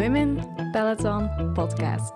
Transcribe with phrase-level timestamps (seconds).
[0.00, 2.12] Women Peloton podcast.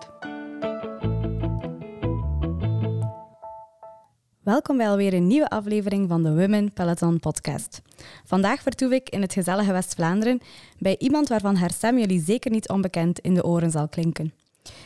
[4.42, 7.82] Welkom bij alweer een nieuwe aflevering van de Women Peloton podcast.
[8.24, 10.40] Vandaag vertoef ik in het gezellige West-Vlaanderen
[10.78, 14.32] bij iemand waarvan haar stem jullie zeker niet onbekend in de oren zal klinken.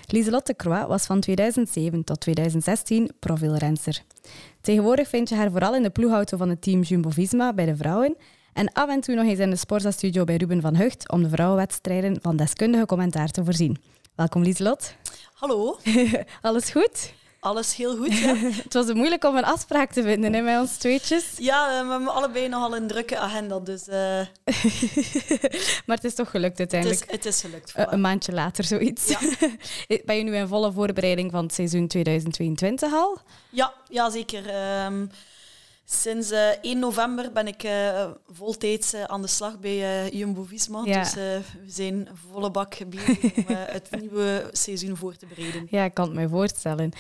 [0.07, 4.03] Lieselotte Croix was van 2007 tot 2016 profielrenster.
[4.61, 8.17] Tegenwoordig vind je haar vooral in de ploegauto van het team Jumbo-Visma bij de vrouwen
[8.59, 11.29] en af en toe nog eens in de Sporza-studio bij Ruben van Hucht om de
[11.29, 13.83] vrouwenwedstrijden van deskundige commentaar te voorzien.
[14.15, 14.95] Welkom Lieselot.
[15.33, 15.79] Hallo.
[16.41, 17.13] Alles goed?
[17.41, 18.35] Alles heel goed, ja.
[18.65, 21.25] het was moeilijk om een afspraak te vinden hè, met ons tweetjes.
[21.37, 23.89] Ja, eh, we hebben allebei nogal een drukke agenda, dus...
[23.89, 23.95] Uh...
[25.87, 27.01] maar het is toch gelukt uiteindelijk.
[27.01, 27.73] Het is, het is gelukt.
[27.77, 29.09] Uh, een maandje later, zoiets.
[29.09, 29.19] Ja.
[30.05, 33.19] ben je nu in volle voorbereiding van het seizoen 2022 al?
[33.51, 34.45] Ja, ja zeker.
[34.85, 35.11] Um,
[35.91, 40.83] Sinds uh, eh, 1 november ben ik uh, voltijds uh, aan de slag bij Jumbo-Visma.
[40.85, 41.03] Ja.
[41.03, 45.67] Dus we zijn volle bak bezig om het nieuwe seizoen voor te bereiden.
[45.71, 46.93] Ja, ik kan het me voorstellen.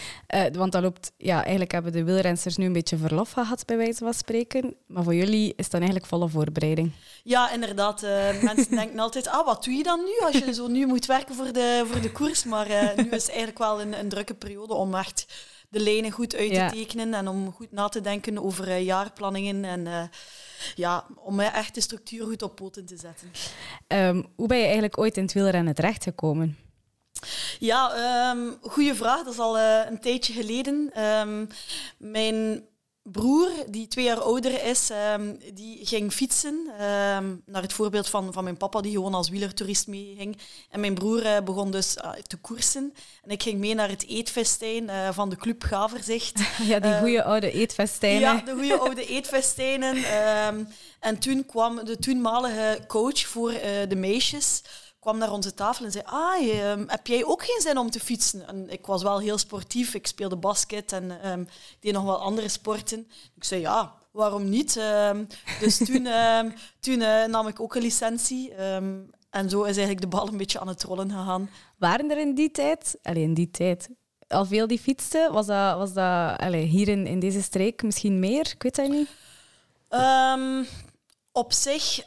[0.53, 3.99] want dat loopt, ja, eigenlijk hebben de wielrensters nu een beetje verlof gehad, bij wijze
[3.99, 4.75] van spreken.
[4.87, 6.93] Maar voor jullie is dan eigenlijk volle voorbereiding.
[7.23, 8.03] Ja, inderdaad.
[8.43, 11.35] mensen denken altijd, ah, wat doe je dan nu als je zo nu moet werken
[11.35, 12.45] voor de, voor de koers?
[12.45, 15.27] Maar nu is het eigenlijk wel een, een drukke periode om echt
[15.69, 19.65] de lijnen goed uit te tekenen en om goed na te denken over uh, jaarplanningen
[19.65, 20.03] en uh,
[20.75, 23.31] ja, om echt de structuur goed op poten te zetten.
[23.89, 26.59] Um, hoe ben je eigenlijk ooit in het wielrennen terechtgekomen?
[27.59, 29.25] Ja, um, goede vraag.
[29.25, 31.03] Dat is al uh, een tijdje geleden.
[31.05, 31.49] Um,
[31.99, 32.65] mijn
[33.13, 36.55] broer, die twee jaar ouder is, um, die ging fietsen.
[36.55, 40.39] Um, naar het voorbeeld van, van mijn papa, die gewoon als wielertoerist meeging.
[40.71, 42.95] En mijn broer uh, begon dus uh, te koersen.
[43.25, 46.41] En ik ging mee naar het eetfestijn uh, van de Club Gaverzicht.
[46.63, 48.21] Ja, die goede oude eetfestijnen.
[48.21, 49.97] Ja, de goede oude eetfestijnen.
[50.47, 50.69] Um,
[51.01, 53.53] en toen kwam de toenmalige coach voor
[53.89, 54.63] de meisjes
[54.99, 58.01] kwam naar onze tafel en zei: Ah, ehm, heb jij ook geen zin om te
[58.01, 58.47] fietsen?
[58.47, 59.95] En ik was wel heel sportief.
[59.95, 61.49] Ik speelde basket en um,
[61.81, 63.09] deed nog wel andere sporten.
[63.37, 64.77] Ik zei: Ja, waarom niet?
[64.77, 65.27] Um,
[65.61, 66.09] dus toen,
[66.81, 68.55] toen uh, nam ik ook een licentie.
[69.31, 71.51] en zo is eigenlijk de bal een beetje aan het rollen gegaan.
[71.77, 73.89] Waren er in die tijd, alleen in die tijd,
[74.29, 75.33] al veel die fietsten?
[75.33, 78.51] Was dat, was dat allez, hier in, in deze streek misschien meer?
[78.55, 79.09] Ik weet dat niet.
[81.33, 82.05] op zich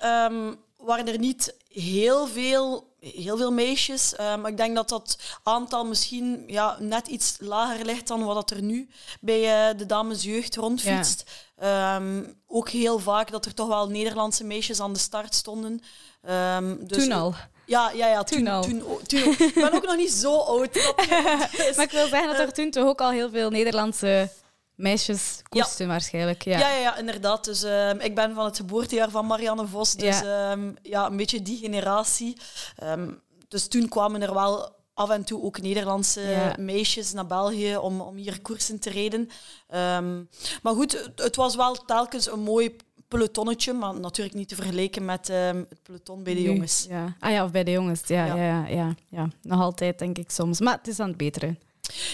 [0.81, 4.13] waren er niet heel veel heel veel meisjes.
[4.13, 8.51] Uh, maar ik denk dat dat aantal misschien ja, net iets lager ligt dan wat
[8.51, 11.23] er nu bij uh, de damesjeugd rondfietst.
[11.59, 11.95] Ja.
[11.95, 15.81] Um, ook heel vaak dat er toch wel Nederlandse meisjes aan de start stonden.
[16.29, 17.33] Um, dus toen al?
[17.65, 18.61] Ja, ja, ja toen, toen, al.
[18.63, 20.93] Toen, toen, ik ben ook nog niet zo oud.
[21.75, 24.29] maar ik wil zeggen dat er uh, toen toch ook al heel veel Nederlandse
[24.75, 25.87] meisjes ja.
[25.87, 26.43] waarschijnlijk.
[26.43, 26.59] Ja.
[26.59, 27.45] Ja, ja, ja, inderdaad.
[27.45, 29.95] Dus uh, ik ben van het geboortejaar van Marianne Vos.
[29.95, 32.37] Dus ja, um, ja een beetje die generatie.
[32.83, 36.55] Um, dus toen kwamen er wel af en toe ook Nederlandse ja.
[36.59, 39.19] meisjes naar België om, om hier koersen te rijden.
[39.19, 40.29] Um,
[40.61, 42.75] maar goed, het, was wel telkens een mooi
[43.07, 46.85] pelotonnetje, maar natuurlijk niet te vergelijken met het peloton bij de jongens.
[46.89, 47.15] Ja.
[47.19, 48.01] Ah ja, of bij de jongens.
[48.05, 48.35] Ja, ja.
[48.35, 50.59] Ja, ja, ja, Nog altijd, denk ik soms.
[50.59, 51.59] Maar het is aan het beteren.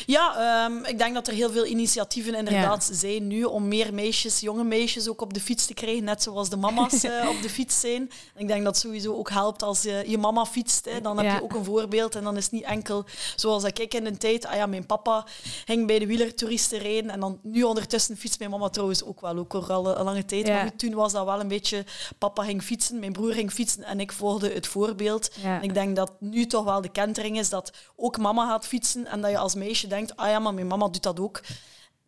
[0.05, 4.39] Ja, um, ik denk dat er heel veel initiatieven inderdaad zijn nu om meer meisjes,
[4.39, 7.49] jonge meisjes ook op de fiets te krijgen, net zoals de mama's uh, op de
[7.49, 8.11] fiets zijn.
[8.35, 11.25] Ik denk dat het sowieso ook helpt als je, je mama fietst, hè, dan heb
[11.25, 11.35] ja.
[11.35, 13.05] je ook een voorbeeld en dan is het niet enkel
[13.35, 15.25] zoals ik in een tijd, ah ja, mijn papa
[15.65, 19.37] ging bij de wielertoeristen rijden en dan nu ondertussen fietst mijn mama trouwens ook wel,
[19.37, 20.47] ook al een lange tijd.
[20.47, 20.53] Ja.
[20.53, 21.85] Maar goed, toen was dat wel een beetje,
[22.17, 25.29] papa ging fietsen, mijn broer ging fietsen en ik volgde het voorbeeld.
[25.43, 29.05] En ik denk dat nu toch wel de kentering is dat ook mama gaat fietsen
[29.05, 31.41] en dat je als meisje meisje denkt, ah ja, maar mijn mama doet dat ook.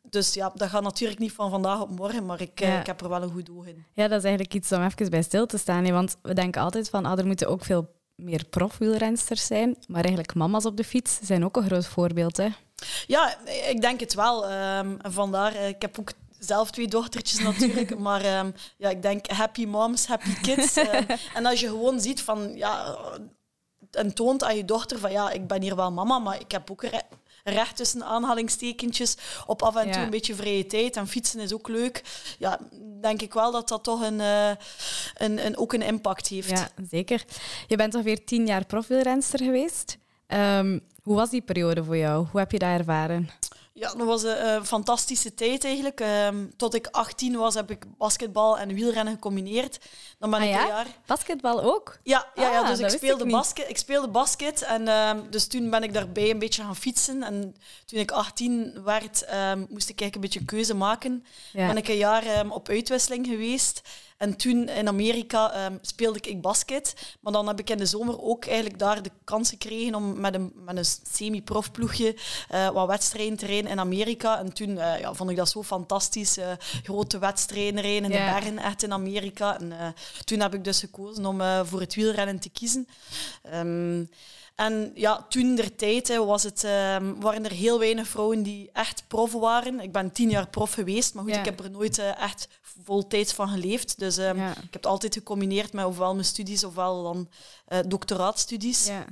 [0.09, 3.01] Dus ja, dat gaat natuurlijk niet van vandaag op morgen, maar ik, eh, ik heb
[3.01, 3.85] er wel een goed oog in.
[3.93, 5.85] Ja, dat is eigenlijk iets om even bij stil te staan.
[5.85, 5.91] Hè?
[5.91, 9.77] Want we denken altijd van, ah, er moeten ook veel meer profwielrensters zijn.
[9.87, 12.37] Maar eigenlijk mama's op de fiets zijn ook een groot voorbeeld.
[12.37, 12.47] Hè?
[13.07, 14.51] Ja, ik denk het wel.
[14.51, 19.31] Um, vandaar, eh, ik heb ook zelf twee dochtertjes natuurlijk, maar um, ja, ik denk
[19.31, 20.77] happy moms, happy kids.
[20.77, 21.05] Um,
[21.35, 22.97] en als je gewoon ziet van, ja,
[23.91, 26.71] en toont aan je dochter van, ja, ik ben hier wel mama, maar ik heb
[26.71, 26.83] ook
[27.49, 30.95] recht tussen aanhalingstekentjes op af en toe een beetje vrije tijd.
[30.95, 32.03] En fietsen is ook leuk.
[32.37, 32.59] Ja,
[33.01, 34.49] denk ik wel dat dat toch een, uh,
[35.13, 36.49] een, een, ook een impact heeft.
[36.49, 37.23] Ja, zeker.
[37.67, 39.97] Je bent ongeveer tien jaar profielrenster geweest.
[40.27, 42.27] Um, hoe was die periode voor jou?
[42.31, 43.29] Hoe heb je dat ervaren?
[43.73, 45.99] Ja, dat was een fantastische tijd eigenlijk.
[45.99, 49.79] Ehm, tot ik 18 was, heb ik basketbal en wielrennen gecombineerd.
[50.17, 50.61] Dan ben ah, ik ja?
[50.61, 50.87] een jaar...
[51.05, 51.99] Basketbal ook?
[52.03, 54.61] Ja, ja, ja ah, dus ik speelde, ik, basket, ik speelde basket.
[54.61, 57.23] En um, dus toen ben ik daarbij een beetje gaan fietsen.
[57.23, 57.55] En
[57.85, 61.25] toen ik 18 werd, um, moest ik eigenlijk een beetje keuze maken.
[61.53, 63.81] Ben ik een jaar op uitwisseling geweest.
[64.19, 67.15] En toen in Amerika ehm, speelde ik basket.
[67.19, 70.33] Maar dan heb ik in de zomer ook eigenlijk daar de kans gekregen om met
[70.33, 72.15] een, met een semi-profploegje
[72.51, 74.39] uh, wat wedstrijden te rijden in Amerika.
[74.39, 76.37] En toen uh, ja, vond ik dat zo fantastisch.
[76.37, 76.51] Uh,
[76.83, 79.59] grote wedstrijden rijden in de bergen, echt in Amerika.
[79.59, 82.87] En toen heb ik dus gekozen om voor het wielrennen te kiezen.
[83.53, 84.09] Um,
[84.59, 89.03] en ja, toen der tijd was het, ehm, waren er heel weinig vrouwen die echt
[89.07, 89.79] prof waren.
[89.79, 92.47] Ik ben tien jaar prof geweest, maar goed, ik heb er nooit uh, echt
[92.83, 93.99] voltijds van geleefd.
[93.99, 97.29] Dus um, ik heb het altijd gecombineerd met ofwel mijn studies ofwel dan
[97.69, 98.87] uh, doctoraatstudies.
[98.87, 99.05] Ja.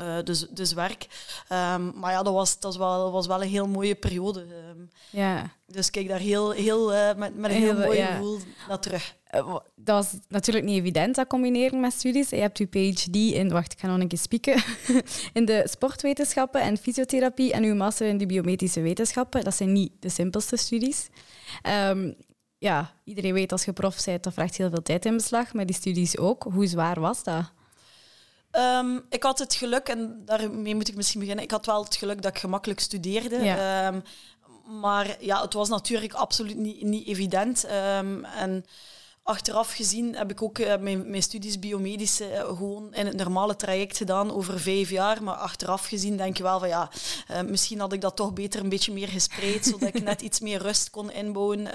[0.00, 1.06] Uh, dus, dus werk.
[1.52, 4.40] Um, maar ja, dat was, dat was, wel, was wel een heel mooie periode.
[4.40, 5.50] Um, ja.
[5.66, 8.06] Dus kijk daar heel, heel, uh, met, met een heel, heel mooi ja.
[8.06, 8.38] gevoel
[8.68, 9.16] naar terug.
[9.34, 12.30] Uh, dat was natuurlijk niet evident, dat combineren met studies.
[12.30, 14.62] Je hebt je PhD in, wacht, ik ga nog een keer spieken,
[15.32, 19.44] in de sportwetenschappen en fysiotherapie en uw master in de biomedische wetenschappen.
[19.44, 21.08] Dat zijn niet de simpelste studies.
[21.88, 22.16] Um,
[22.64, 25.66] ja, iedereen weet als je prof bent, dat vraagt heel veel tijd in beslag, maar
[25.66, 26.42] die studies ook.
[26.42, 27.52] Hoe zwaar was dat?
[28.52, 31.96] Um, ik had het geluk, en daarmee moet ik misschien beginnen, ik had wel het
[31.96, 33.44] geluk dat ik gemakkelijk studeerde.
[33.44, 33.86] Ja.
[33.86, 34.02] Um,
[34.80, 37.64] maar ja, het was natuurlijk absoluut niet, niet evident.
[37.64, 38.64] Um, en
[39.24, 43.56] achteraf gezien heb ik ook uh, mijn, mijn, studies biomedische uh, gewoon in het normale
[43.56, 45.22] traject gedaan over vijf jaar.
[45.22, 46.90] Maar achteraf gezien denk je wel van ja,
[47.30, 50.40] uh, misschien had ik dat toch beter een beetje meer gespreid, zodat ik net iets
[50.40, 51.68] meer rust kon inbouwen.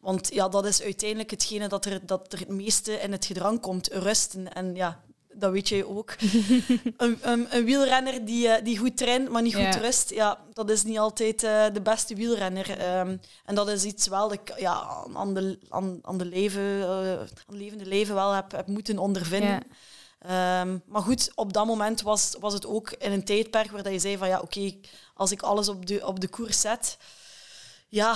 [0.00, 3.60] want ja, dat is uiteindelijk hetgene dat er, dat er het meeste in het gedrang
[3.60, 4.52] komt, rusten.
[4.52, 5.00] En ja,
[5.34, 6.14] dat weet je ook.
[6.96, 10.70] een, een, een, wielrenner die, uh, die goed traint, maar niet goed rust, ja, dat
[10.70, 12.98] is niet altijd uh, de beste wielrenner.
[12.98, 16.62] Um, en dat is iets wel dat ik ja, aan, de, aan, aan, de leven,
[16.62, 19.62] uh, aan levende leven wel heb, heb moeten ondervinden.
[20.30, 23.92] Um, maar goed, op dat moment was, was het ook in een tijdperk waar dat
[23.92, 24.80] je zei van ja, oké, okay,
[25.14, 26.96] als ik alles op de, op de koers zet,
[27.88, 28.14] ja,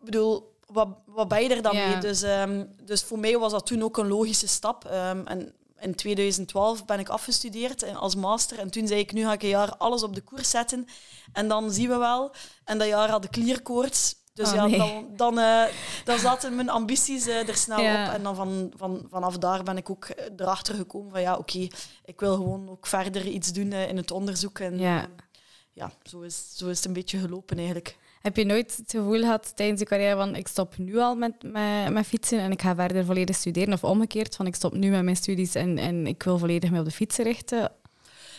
[0.00, 1.98] bedoel, wat, wat ben je er dan mee?
[1.98, 4.84] Dus, um, dus voor mij was dat toen ook een logische stap.
[4.84, 5.52] Um, en
[5.82, 8.58] in 2012 ben ik afgestudeerd als master.
[8.58, 10.86] En toen zei ik, nu ga ik een jaar alles op de koers zetten.
[11.32, 12.34] En dan zien we wel.
[12.64, 14.20] En dat jaar had ik klierkoorts.
[14.34, 15.64] Dus oh, ja, dan, dan, uh,
[16.04, 18.12] dan zaten mijn ambities uh, er snel op.
[18.12, 21.68] En dan van, van, vanaf daar ben ik ook eh, erachter gekomen van ja, oké,
[22.04, 24.58] ik wil gewoon ook verder iets doen in het onderzoek.
[24.58, 25.08] En ja,
[25.72, 27.96] ja zo, is, zo is het een beetje gelopen eigenlijk.
[28.22, 31.34] Heb je nooit het gevoel gehad tijdens je carrière van ik stop nu al met,
[31.92, 33.72] met, fietsen en ik ga verder volledig studeren?
[33.72, 36.78] Of omgekeerd, van ik stop nu met mijn studies en, en ik wil volledig me
[36.78, 37.70] op de fietsen richten?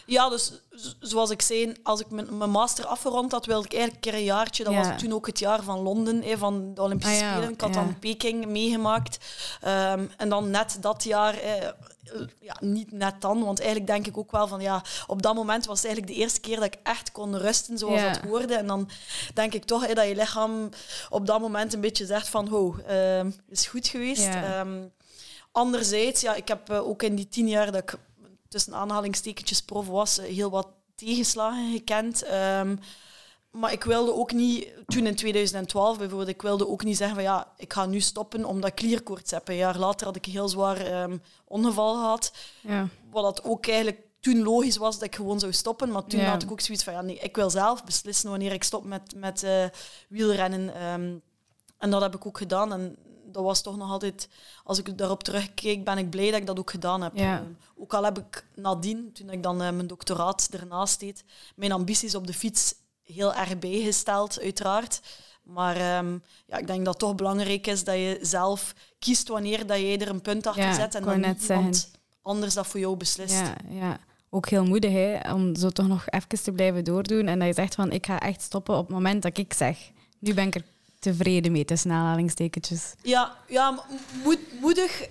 [0.05, 0.51] Ja, dus
[0.99, 4.19] zoals ik zei, als ik mijn, mijn master afgerond had, wilde ik eigenlijk een keer
[4.19, 4.63] een jaartje.
[4.63, 7.53] Dat was toen ook het jaar van Londen, van de Olympische ah, Spelen.
[7.53, 9.17] Ik had dan Peking meegemaakt.
[9.65, 11.35] Um, en dan net dat jaar,
[12.39, 15.65] ja, niet net dan, want eigenlijk denk ik ook wel van ja, op dat moment
[15.65, 18.55] was het eigenlijk de eerste keer dat ik echt kon rusten zoals het hoorde.
[18.55, 18.89] En dan
[19.33, 20.69] denk ik toch dat je lichaam
[21.09, 24.29] op dat moment een beetje zegt van ho, uh, is goed geweest.
[24.59, 24.91] Um,
[25.51, 27.97] anderzijds, ja, ik heb uh, ook in die tien jaar dat ik
[28.53, 32.23] tussen aanhalingstekentjes prof was, uh, heel wat tegenslagen gekend.
[32.31, 32.79] Um,
[33.51, 37.23] maar ik wilde ook niet, toen in 2012 bijvoorbeeld, ik wilde ook niet zeggen van
[37.23, 39.47] ja, ik ga nu stoppen omdat ik klierkoorts heb.
[39.47, 42.33] Een jaar later had ik een heel zwaar um, ongeval gehad.
[42.61, 42.87] Ja.
[43.11, 45.91] Wat dat ook eigenlijk toen logisch was dat ik gewoon zou stoppen.
[45.91, 48.63] Maar toen had ik ook zoiets van ja, nee, ik wil zelf beslissen wanneer ik
[48.63, 49.65] stop met, met uh,
[50.09, 50.83] wielrennen.
[50.93, 51.21] Um,
[51.77, 52.73] en dat heb ik ook gedaan.
[52.73, 52.97] En
[53.33, 54.29] dat was toch nog altijd,
[54.63, 57.11] als ik daarop terugkeek, ben ik blij dat ik dat ook gedaan heb.
[57.15, 57.39] Ja.
[57.39, 61.23] Um, ook al heb ik nadien, toen ik dan uh, mijn doctoraat ernaast deed,
[61.55, 65.01] mijn ambities op de fiets heel erg bijgesteld, uiteraard.
[65.43, 69.65] Maar um, ja, ik denk dat het toch belangrijk is dat je zelf kiest wanneer
[69.65, 72.79] dat je er een punt achter ja, zet en dan net iemand anders dat voor
[72.79, 73.33] jou beslist.
[73.33, 73.99] Ja, ja.
[74.29, 77.53] Ook heel moedig hè, om zo toch nog even te blijven doordoen en dat je
[77.53, 79.91] zegt van ik ga echt stoppen op het moment dat ik zeg.
[80.19, 80.65] Nu ben ik er
[81.03, 82.93] tevreden mee, tussen aanhalingstekentjes.
[83.01, 83.83] Ja, ja
[84.61, 85.09] moedig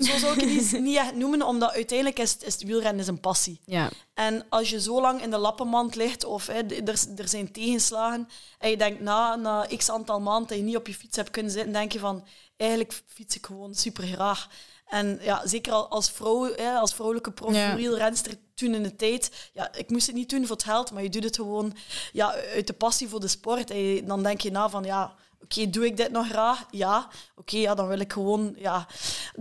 [0.00, 3.06] zo zou ik het niet, niet echt noemen, omdat uiteindelijk is, is het wielrennen is
[3.06, 3.60] een passie.
[3.64, 3.90] Ja.
[4.14, 8.28] En als je zo lang in de lappenmand ligt of hè, er, er zijn tegenslagen
[8.58, 11.30] en je denkt na, na x aantal maanden dat je niet op je fiets hebt
[11.30, 12.24] kunnen zitten, denk je van
[12.56, 14.48] eigenlijk fiets ik gewoon super graag.
[14.92, 19.90] En ja, zeker als vrouw, hè, als vrouwelijke profielrenster toen in de tijd, ja, ik
[19.90, 21.72] moest het niet doen voor het geld, maar je doet het gewoon
[22.12, 23.70] ja, uit de passie voor de sport.
[23.70, 26.66] En dan denk je na van ja, oké, doe ik dit nog graag?
[26.70, 27.08] Ja.
[27.36, 28.86] Oké, ja, dan wil ik gewoon ja,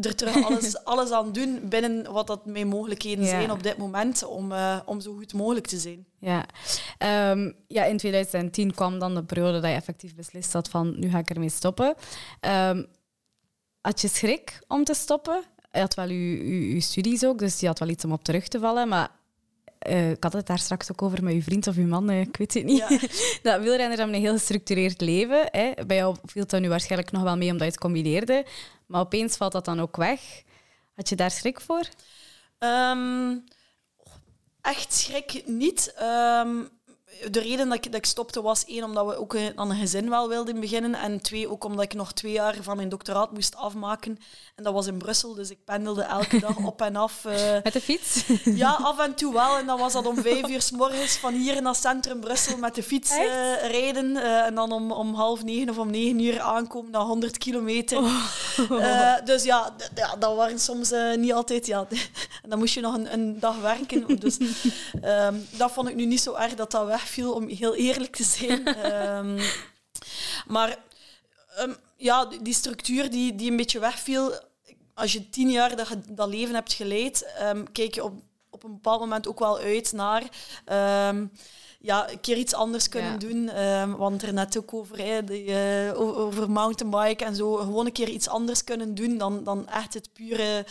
[0.01, 4.24] er terug alles, alles aan doen binnen wat dat mijn mogelijkheden zijn op dit moment
[4.24, 6.05] om, uh, om zo goed mogelijk te zijn.
[6.20, 6.46] Ja.
[7.31, 11.10] Um, ja, in 2010 kwam dan de periode dat je effectief beslist had van nu
[11.10, 11.96] ga ik ermee stoppen.
[12.41, 12.88] Um,
[13.82, 15.44] had je schrik om te stoppen?
[15.72, 18.24] Je had wel je, je, je studies ook, dus je had wel iets om op
[18.24, 19.10] terug te vallen, maar
[19.88, 22.20] uh, ik had het daar straks ook over met je vriend of je man, uh,
[22.20, 22.78] ik weet het niet.
[22.78, 22.88] Ja.
[23.52, 25.48] dat wielrenners hebben een heel gestructureerd leven.
[25.52, 25.72] Hè.
[25.88, 28.46] Bij jou viel dat nu waarschijnlijk nog wel mee omdat je het combineerde.
[28.86, 30.22] Maar opeens valt dat dan ook weg.
[30.96, 31.88] Had je daar schrik voor?
[32.60, 33.44] Um,
[34.62, 35.96] echt schrik niet.
[36.02, 36.70] Um,
[37.32, 40.10] de reden dat ik, dat ik stopte was één, omdat we ook aan een gezin
[40.10, 40.94] wel wilden beginnen.
[40.94, 44.20] En twee, ook omdat ik nog twee jaar van mijn doctoraat moest afmaken.
[44.56, 47.25] En dat was in Brussel, dus ik pendelde elke dag op en af.
[47.25, 48.24] Uh, met de fiets?
[48.44, 49.58] Ja, af en toe wel.
[49.58, 52.75] En dan was dat om vijf uur s morgens van hier naar centrum Brussel met
[52.75, 53.18] de fiets uh,
[53.70, 54.06] rijden.
[54.06, 57.98] Uh, en dan om, om half negen of om negen uur aankomen naar 100 kilometer.
[57.98, 59.15] Oh.
[59.25, 61.65] dus ja, ja, dat waren soms niet altijd...
[61.65, 61.88] Ja.
[62.44, 64.20] en dan moest je nog een, een dag werken.
[64.20, 67.75] Dus um, dat vond ik nu niet zo erg dat dat weg viel, om heel
[67.75, 68.86] eerlijk te zijn.
[69.15, 69.39] um,
[70.53, 70.77] maar
[71.60, 74.34] um, ja, die structuur die, die een beetje wegviel,
[74.93, 78.13] als je tien jaar dat, dat leven hebt geleid, um, kijk je op,
[78.50, 80.24] op een bepaald moment ook wel uit naar
[81.81, 83.60] ja, een keer iets anders kunnen doen.
[83.60, 85.43] Um, want er net ook over, hè, de,
[85.93, 87.53] uh, over mountainbike en zo.
[87.53, 90.65] Gewoon een keer iets anders kunnen doen dan, dan echt het pure,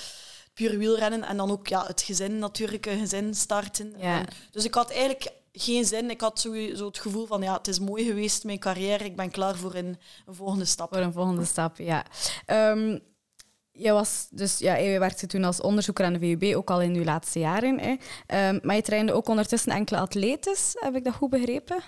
[0.54, 1.22] pure wielrennen.
[1.22, 3.94] En dan ook ja, het gezin natuurlijk, een gezin starten.
[3.98, 4.24] Ja.
[4.50, 6.10] dus ik had eigenlijk geen zin.
[6.10, 6.52] Ik had zo
[6.84, 9.04] het gevoel van, ja, het is mooi geweest, mijn carrière.
[9.04, 10.92] Ik ben klaar voor een, een volgende stap.
[10.92, 12.04] Voor een volgende stap, ja.
[12.46, 13.00] Um,
[13.72, 16.94] je was dus, ja, je werkte toen als onderzoeker aan de VUB, ook al in
[16.94, 17.78] je laatste jaren.
[17.80, 17.90] Hè.
[18.48, 21.82] Um, maar je trainde ook ondertussen enkele atletes, heb ik dat goed begrepen?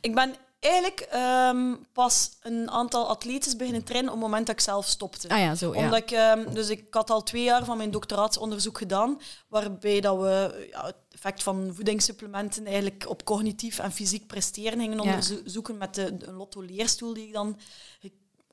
[0.00, 1.08] Ik ben eigenlijk
[1.54, 5.28] um, pas een aantal atletes beginnen trainen op het moment dat ik zelf stopte.
[5.28, 5.80] Ah ja, zo, ja.
[5.80, 10.16] Omdat ik, um, dus ik had al twee jaar van mijn doctoraatsonderzoek gedaan, waarbij dat
[10.20, 15.94] we ja, het effect van voedingssupplementen eigenlijk op cognitief en fysiek presteren gingen onderzoeken met
[15.94, 17.58] de, de Lotto-leerstoel die ik dan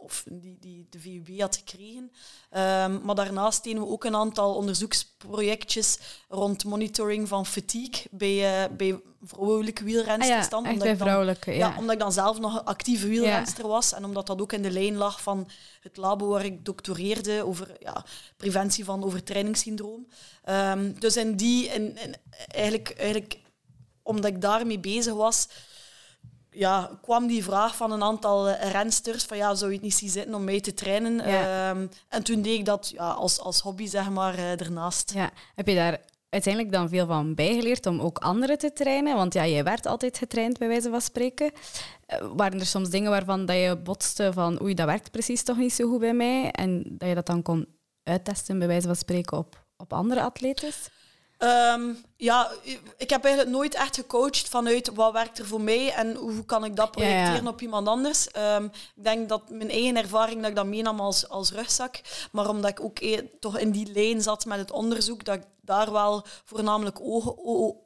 [0.04, 2.12] of die, die de VUB had gekregen.
[2.52, 8.76] Um, maar daarnaast deden we ook een aantal onderzoeksprojectjes rond monitoring van fatigue bij, uh,
[8.78, 10.46] bij vrouwelijke wielrensters.
[10.46, 11.76] Ah ja, omdat bij vrouwelijke, dan, ja.
[11.78, 14.72] omdat ik dan zelf nog een actieve wielrenster was en omdat dat ook in de
[14.72, 15.50] lijn lag van
[15.82, 18.06] het labo waar ik doctoreerde over ja,
[18.38, 20.08] preventie van overtrainingssyndroom.
[20.50, 22.16] Um, dus in die, in, in,
[22.48, 23.40] eigenlijk, eigenlijk
[24.02, 25.48] omdat ik daarmee bezig was,
[26.54, 29.94] ja, kwam die vraag van een aantal uh, rensters van ja, zou je het niet
[29.94, 31.20] zien zitten om mee te trainen?
[31.20, 35.14] Ehm, en toen deed ik dat ja, als, als hobby, zeg maar, uh, ernaast.
[35.14, 35.32] Ja.
[35.56, 39.16] Heb je daar uiteindelijk dan veel van bijgeleerd om ook anderen te trainen?
[39.16, 41.52] Want ja, jij werd altijd getraind, bij wijze van spreken.
[41.52, 45.58] Uh, waren er soms dingen waarvan dat je botste van oei, dat werkt precies toch
[45.58, 46.52] niet zo goed bij mij?
[46.52, 47.68] En dat je dat dan kon
[48.04, 50.90] uittesten, bij wijze van spreken, op, op andere atletes?
[51.44, 52.52] Um, ja,
[52.98, 56.66] ik heb eigenlijk nooit echt gecoacht vanuit wat werkt er voor mij en hoe kan
[56.66, 58.28] ik dat projecteren op iemand anders.
[58.56, 62.50] Um, ik denk dat mijn eigen ervaring dat ik dat meenam als, als rugzak, maar
[62.50, 65.92] omdat ik ook e toch in die lijn zat met het onderzoek, dat ik daar
[65.92, 67.34] wel voornamelijk oog,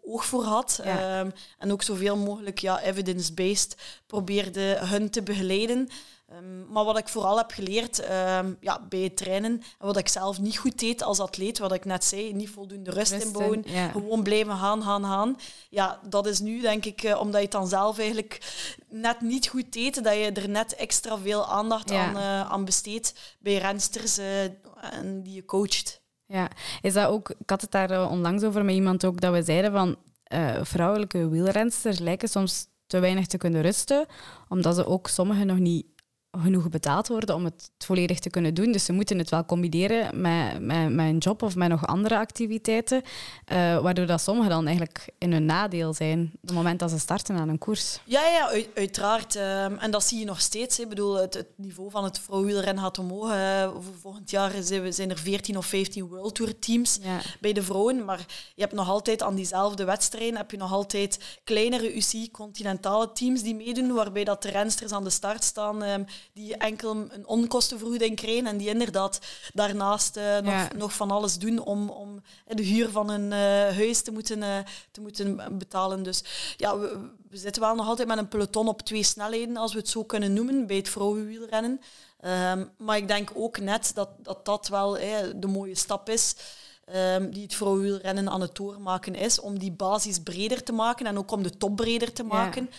[0.03, 0.79] oog, voor had.
[0.85, 5.89] Um, en ook zoveel mogelijk ja, evidence-based probeerde hun te begeleiden.
[6.33, 10.07] Um, maar wat ik vooral heb geleerd um, ja, bij het trainen, en wat ik
[10.07, 13.63] zelf niet goed deed als atleet, wat ik net zei, niet voldoende rust Rusten, inbouwen,
[13.91, 15.35] gewoon blijven gaan, gaan, gaan.
[15.69, 18.41] Ja, dat is nu denk ik, uh, omdat je het dan zelf eigenlijk
[18.89, 23.37] net niet goed deed, dat je er net extra veel aandacht aan, uh, aan besteedt
[23.39, 26.01] bij rensters en die je coacht.
[26.25, 26.49] Ja,
[26.81, 29.71] is dat ook, ik had het daar onlangs over met iemand ook, dat we zeiden
[29.71, 29.95] van
[30.65, 34.05] vrouwelijke wielrensters lijken soms te weinig te kunnen rusten,
[34.49, 35.85] omdat ze ook sommigen nog niet
[36.41, 38.71] genoeg betaald worden om het volledig te kunnen doen.
[38.71, 42.17] Dus ze moeten het wel combineren met, met, met een job of met nog andere
[42.17, 43.01] activiteiten,
[43.51, 46.99] uh, waardoor dat sommigen dan eigenlijk in hun nadeel zijn op het moment dat ze
[46.99, 47.99] starten aan een koers.
[48.03, 49.35] Ja, ja uiteraard.
[49.35, 50.79] Ehm, en dat zie je nog steeds.
[50.79, 53.29] Ik bedoel, het, het, niveau van het vrouwenwielrennen gaat omhoog.
[53.29, 53.69] Uh,
[54.01, 54.51] volgend jaar
[54.89, 56.99] zijn er 14 of 15 World Tour teams
[57.39, 58.25] bij de vrouwen, maar
[58.55, 63.55] je hebt nog altijd aan diezelfde wedstrijden heb je nog altijd kleinere UCI-continentale teams die
[63.55, 66.03] meedoen, waarbij dat de rensters aan de start staan ehm,
[66.33, 69.19] die enkel een onkostenvergoeding krijgen en die inderdaad
[69.53, 74.01] daarnaast uh, nog, nog van alles doen om, om de huur van een uh, huis
[74.01, 74.57] te moeten, uh,
[74.91, 76.03] te moeten betalen.
[76.03, 76.23] Dus
[76.57, 79.79] ja, we, we, zitten wel nog altijd met een peloton op twee snelheden, als we
[79.79, 81.81] het zo kunnen noemen, bij het vrouwenwielrennen.
[82.51, 84.91] Um, maar ik denk ook net dat dat, dat wel
[85.35, 86.35] de mooie stap is.
[86.95, 91.17] Um, die het vrouwenwielrennen aan het doormaken is, om die basis breder te maken en
[91.17, 92.69] ook om de top breder te maken.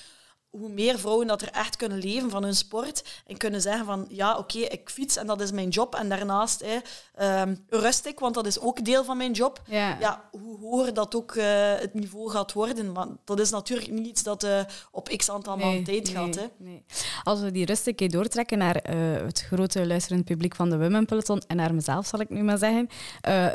[0.50, 4.06] Hoe meer vrouwen dat er echt kunnen leven van hun sport en kunnen zeggen van
[4.08, 6.78] ja, oké, ik fiets en dat is mijn job en daarnaast hè,
[7.14, 9.62] ehm, rust ik, want dat is ook deel van mijn job.
[9.66, 9.96] Ja.
[10.00, 14.06] Ja, hoe hoger dat ook eh, het niveau gaat worden, maar dat is natuurlijk niet
[14.06, 16.34] iets dat eh, op x aantal maanden tijd gaat.
[16.34, 16.46] Hè.
[16.58, 16.84] nee.
[17.22, 20.78] Als we die rust een keer doortrekken naar eh, het grote luisterend publiek van de
[20.78, 22.88] Women Peloton en naar mezelf, zal ik nu maar zeggen.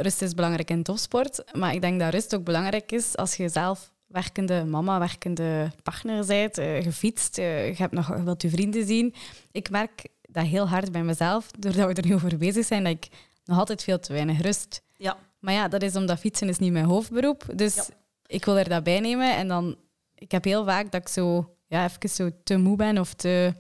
[0.02, 3.50] Rust is belangrijk in topsport, maar ik denk dat rust ook belangrijk is als je
[3.50, 8.50] zelf werkende mama, werkende partner bent, eh, gefietst, eh, je, hebt nog, je wilt je
[8.50, 9.14] vrienden zien.
[9.52, 12.94] Ik merk dat heel hard bij mezelf, doordat we er nu over bezig zijn, dat
[12.94, 13.08] ik
[13.46, 14.82] nog altijd veel te weinig rust.
[14.98, 17.44] Ja, Maar ja, dat is omdat fietsen is niet mijn hoofdberoep.
[17.56, 17.84] Dus Ja.
[18.26, 19.36] ik wil er dat bij nemen.
[19.36, 19.76] En dan,
[20.16, 23.54] ik heb heel vaak dat ik zo, ja, even zo te moe ben of te,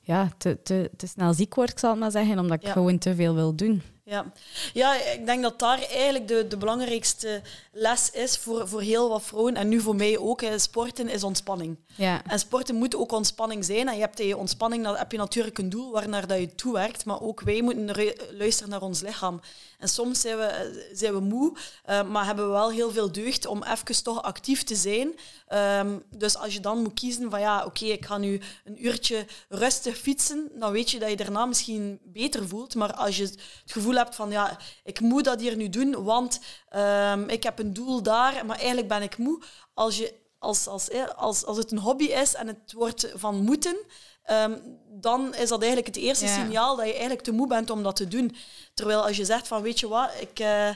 [0.00, 2.72] ja, te, te, te snel ziek word, ik zal het maar zeggen, omdat ik Ja.
[2.72, 3.82] gewoon te veel wil doen.
[4.04, 4.32] Ja.
[4.72, 7.42] ja, ik denk dat daar eigenlijk de, de belangrijkste
[7.74, 10.42] les is voor, voor heel wat vrouwen en nu voor mij ook.
[10.56, 11.78] Sporten is ontspanning.
[11.96, 13.88] Ja, En sporten moet ook ontspanning zijn.
[13.88, 17.04] En je hebt je ontspanning, dan heb je natuurlijk een doel waarnaar dat je toewerkt.
[17.04, 17.94] Maar ook wij moeten
[18.30, 19.40] luisteren naar ons lichaam.
[19.78, 23.12] En soms zijn we, eh, zijn we moe, eh, maar hebben we wel heel veel
[23.12, 25.14] deugd om even toch actief te zijn.
[25.46, 29.26] Ehm, dus als je dan moet kiezen van ja, oké, ik ga nu een uurtje
[29.48, 32.74] rustig fietsen, dan weet je dat je daarna misschien beter voelt.
[32.74, 36.40] Maar als je het gevoel hebt van ja, ik moet dat hier nu doen, want
[36.68, 39.42] ehm, ik heb een doel daar, maar eigenlijk ben ik moe.
[39.74, 43.76] Als je als, als, als, als het een hobby is en het wordt van moeten,
[44.24, 46.34] ehm, dan is dat eigenlijk het eerste Ja.
[46.34, 48.36] signaal dat je eigenlijk te moe bent om dat te doen.
[48.74, 50.68] Terwijl als je zegt van, weet je wat, ik, eh,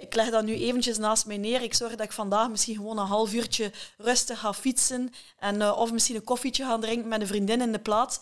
[0.00, 1.62] ik leg dat nu eventjes naast mij neer.
[1.62, 5.78] Ik zorg dat ik vandaag misschien gewoon een half uurtje rustig ga fietsen en, eh,
[5.78, 8.18] of misschien een koffietje ga drinken met een vriendin in de plaats.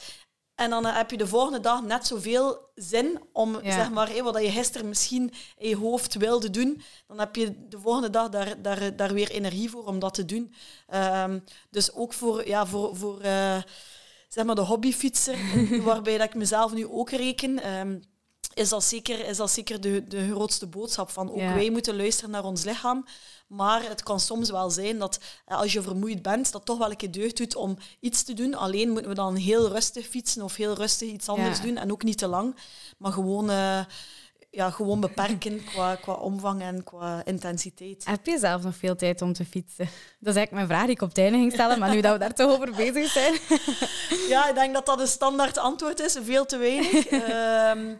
[0.54, 3.72] En dan eh, heb je de volgende dag net zoveel zin om, Ja.
[3.72, 7.78] zeg maar, wat je gisteren misschien in je hoofd wilde doen, dan heb je de
[7.78, 10.54] volgende dag daar, daar, daar weer energie voor om dat te doen.
[10.86, 11.38] Ehm,
[11.70, 13.62] dus ook voor, ja, voor, voor eh,
[14.28, 15.36] zeg maar de hobbyfietser,
[15.84, 17.98] waarbij dat ik mezelf nu ook reken, ehm,
[18.54, 21.10] is dat zeker, is dat zeker de, de grootste boodschap.
[21.10, 21.54] Van ook Ja.
[21.54, 23.04] wij moeten luisteren naar ons lichaam.
[23.46, 26.90] Maar het kan soms wel zijn dat eh, als je vermoeid bent, dat toch wel
[26.90, 28.54] een keer deugd doet om iets te doen.
[28.54, 31.64] Alleen moeten we dan heel rustig fietsen of heel rustig iets anders Ja.
[31.64, 31.76] doen.
[31.76, 32.56] En ook niet te lang,
[32.98, 33.84] maar gewoon, eh,
[34.50, 38.04] ja, gewoon beperken qua, qua omvang en qua intensiteit.
[38.04, 39.84] Heb je zelf nog veel tijd om te fietsen?
[40.20, 42.12] Dat is eigenlijk mijn vraag die ik op het einde ging stellen, maar nu dat
[42.12, 43.34] we daar toch over bezig zijn.
[44.28, 46.16] Ja, ik denk dat dat een standaard antwoord is.
[46.22, 47.06] Veel te weinig.
[47.06, 47.94] Ehm,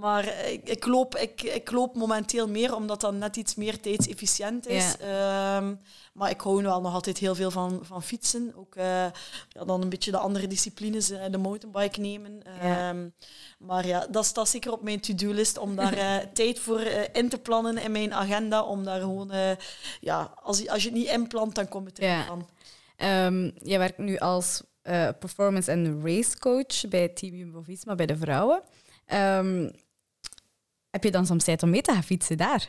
[0.00, 4.66] maar ik, ik, loop, ik, ik loop momenteel meer, omdat dat net iets meer tijdsefficiënt
[4.66, 4.96] is.
[4.96, 5.74] Ehm,
[6.12, 8.52] maar ik hou wel nog altijd heel veel van, van fietsen.
[8.56, 8.84] Ook eh,
[9.48, 12.40] ja, dan een beetje de andere disciplines, eh, de mountainbike nemen.
[12.62, 12.88] Ja.
[12.88, 13.08] Ehm,
[13.58, 16.80] maar ja, dat staat zeker op mijn to-do-list om daar eh, tijd voor
[17.12, 18.62] in te plannen in mijn agenda.
[18.62, 19.30] Om daar gewoon,
[20.00, 22.48] ja, als, je- als je het niet inplant, dan komt het er niet van.
[22.96, 24.62] Ehm jij werkt nu als
[25.18, 28.62] performance- en racecoach bij Team Jumbo-Visma bij de vrouwen.
[29.08, 29.70] Ehm,
[30.90, 32.68] heb je dan soms tijd om mee te gaan fietsen daar?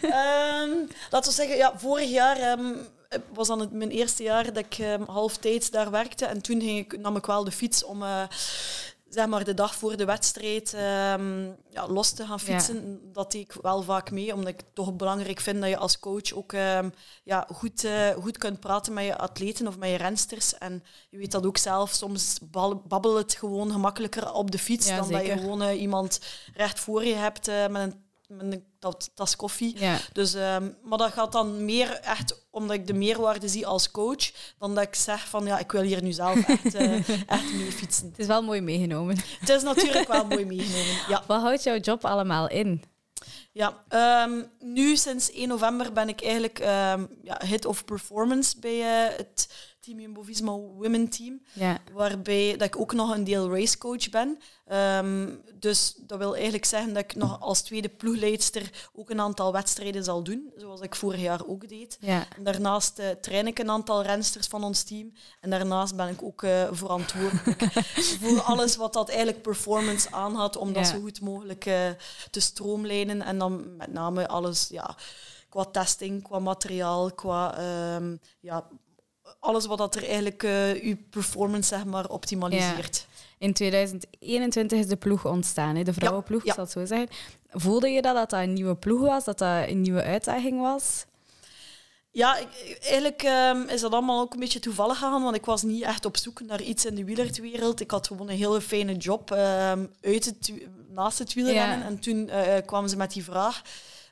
[0.00, 0.70] Ehm,
[1.10, 2.74] laten we zeggen, ja, vorig jaar ehm,
[3.32, 6.26] was dan het, mijn eerste jaar dat ik ehm, halftijds daar werkte.
[6.26, 8.22] En toen ging ik, nam ik wel de fiets om eh,
[9.16, 13.00] zeg maar de dag voor de wedstrijd ehm, ja, los te gaan fietsen.
[13.12, 15.98] Dat deed ik wel vaak mee, omdat ik het toch belangrijk vind dat je als
[15.98, 16.90] coach ook ehm,
[17.24, 20.58] ja, goed, eh, goed kunt praten met je atleten of met je rensters.
[20.58, 22.38] En je weet dat ook zelf, soms
[22.88, 26.20] babbelt het gewoon gemakkelijker op de fiets Ja, dan dat je gewoon eh, iemand
[26.54, 29.78] recht voor je hebt eh, met een met een tas- tas koffie.
[29.78, 29.98] Ja.
[30.12, 34.30] Dus, ehm, maar dat gaat dan meer echt omdat ik de meerwaarde zie als coach,
[34.58, 37.72] dan dat ik zeg van ja, ik wil hier nu zelf echt, eh, echt mee
[37.72, 38.06] fietsen.
[38.08, 39.16] Het is wel mooi meegenomen.
[39.40, 41.02] Het is natuurlijk wel mooi meegenomen.
[41.08, 42.82] Ja, Wat houdt jouw job allemaal in?
[43.52, 43.84] ja.
[43.88, 49.16] Ehm, nu sinds 1 november ben ik eigenlijk ehm ja, head of performance bij eh,
[49.16, 49.48] het
[49.86, 51.40] Team Jumbo-Visma Women Team.
[51.52, 51.78] Ja.
[51.92, 54.38] waarbij dat ik ook nog een deel racecoach ben.
[54.66, 59.52] Ehm, dus dat wil eigenlijk zeggen dat ik nog als tweede ploegleidster ook een aantal
[59.52, 61.98] wedstrijden zal doen, zoals ik vorig jaar ook deed.
[62.00, 62.26] Ja.
[62.36, 65.12] En daarnaast eh, train ik een aantal rensters van ons team.
[65.40, 67.62] En daarnaast ben ik ook eh, verantwoordelijk
[68.20, 70.92] voor alles wat dat eigenlijk performance aanhad, om dat Ja.
[70.92, 71.90] zo goed mogelijk eh,
[72.30, 73.22] te stroomlijnen.
[73.22, 74.96] En dan met name alles ja,
[75.48, 78.66] qua testing, qua materiaal, qua ehm, ja,
[79.40, 83.06] alles wat dat er eigenlijk eh uw performance zeg maar, optimaliseert.
[83.38, 85.82] In 2021 is de ploeg ontstaan, hè?
[85.82, 86.48] de vrouwenploeg, ja.
[86.48, 87.08] ik zal het zo zeggen.
[87.50, 91.04] Voelde je dat, dat dat een nieuwe ploeg was, dat dat een nieuwe uitdaging was?
[92.10, 95.62] Ja, ik- eigenlijk ehm, is dat allemaal ook een beetje toevallig gegaan, want ik was
[95.62, 97.80] niet echt op zoek naar iets in de wielerwereld.
[97.80, 100.52] Ik had gewoon een hele fijne job ehm, uit het,
[100.88, 101.82] naast het wielrennen.
[101.86, 103.62] En toen eh, kwamen ze met die vraag.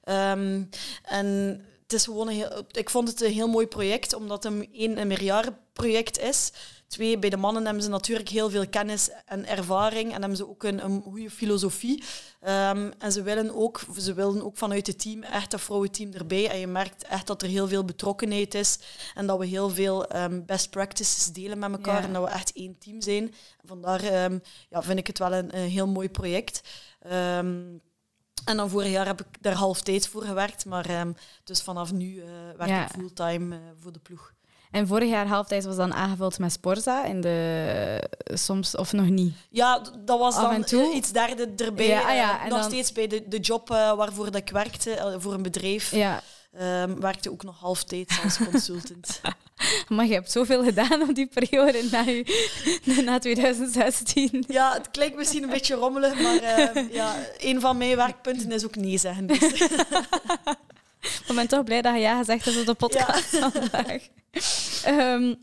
[0.04, 0.62] Ehm,
[1.02, 1.60] en
[1.94, 5.06] is gewoon een heel, ik vond het een heel mooi project, omdat het één, een
[5.06, 6.52] meerjarenproject is.
[6.86, 10.48] Twee, bij de mannen hebben ze natuurlijk heel veel kennis en ervaring en hebben ze
[10.48, 12.02] ook een, een goede filosofie.
[12.40, 16.50] Ehm, en ze willen, ook, ze willen ook vanuit het team echt dat vrouwenteam erbij.
[16.50, 18.78] En je merkt echt dat er heel veel betrokkenheid is
[19.14, 22.52] en dat we heel veel ehm, best practices delen met elkaar en dat we echt
[22.52, 23.34] één team zijn.
[23.64, 26.60] Vandaar um, ja, vind ik het wel een, een heel mooi project.
[28.44, 31.06] En dan vorig jaar heb ik daar half tijd voor gewerkt, maar
[31.44, 32.24] dus vanaf nu uh,
[32.56, 34.32] werk ik fulltime uh, voor de ploeg.
[34.70, 39.34] En vorig jaar halftijd was dan aangevuld met Sporza in de soms of nog niet?
[39.50, 41.86] Ja, dat was dan iets derde erbij.
[41.86, 45.34] Ja, ah ja, en nog steeds bij de, de job waarvoor dat ik werkte, voor
[45.34, 45.90] een bedrijf.
[45.90, 46.22] Ja.
[46.60, 49.20] Um, werkte ook nog halftijd als consultant.
[49.88, 52.04] maar je hebt zoveel gedaan op die periode na,
[53.02, 54.44] na 2016.
[54.48, 58.64] Ja, het klinkt misschien een beetje rommelig, maar uh, ja, een van mijn werkpunten is
[58.64, 59.26] ook nee zeggen.
[59.26, 59.42] Dus.
[61.28, 63.50] ik ben toch blij dat je ja gezegd hebt op de podcast ja.
[63.50, 64.08] vandaag.
[64.86, 65.36] Um,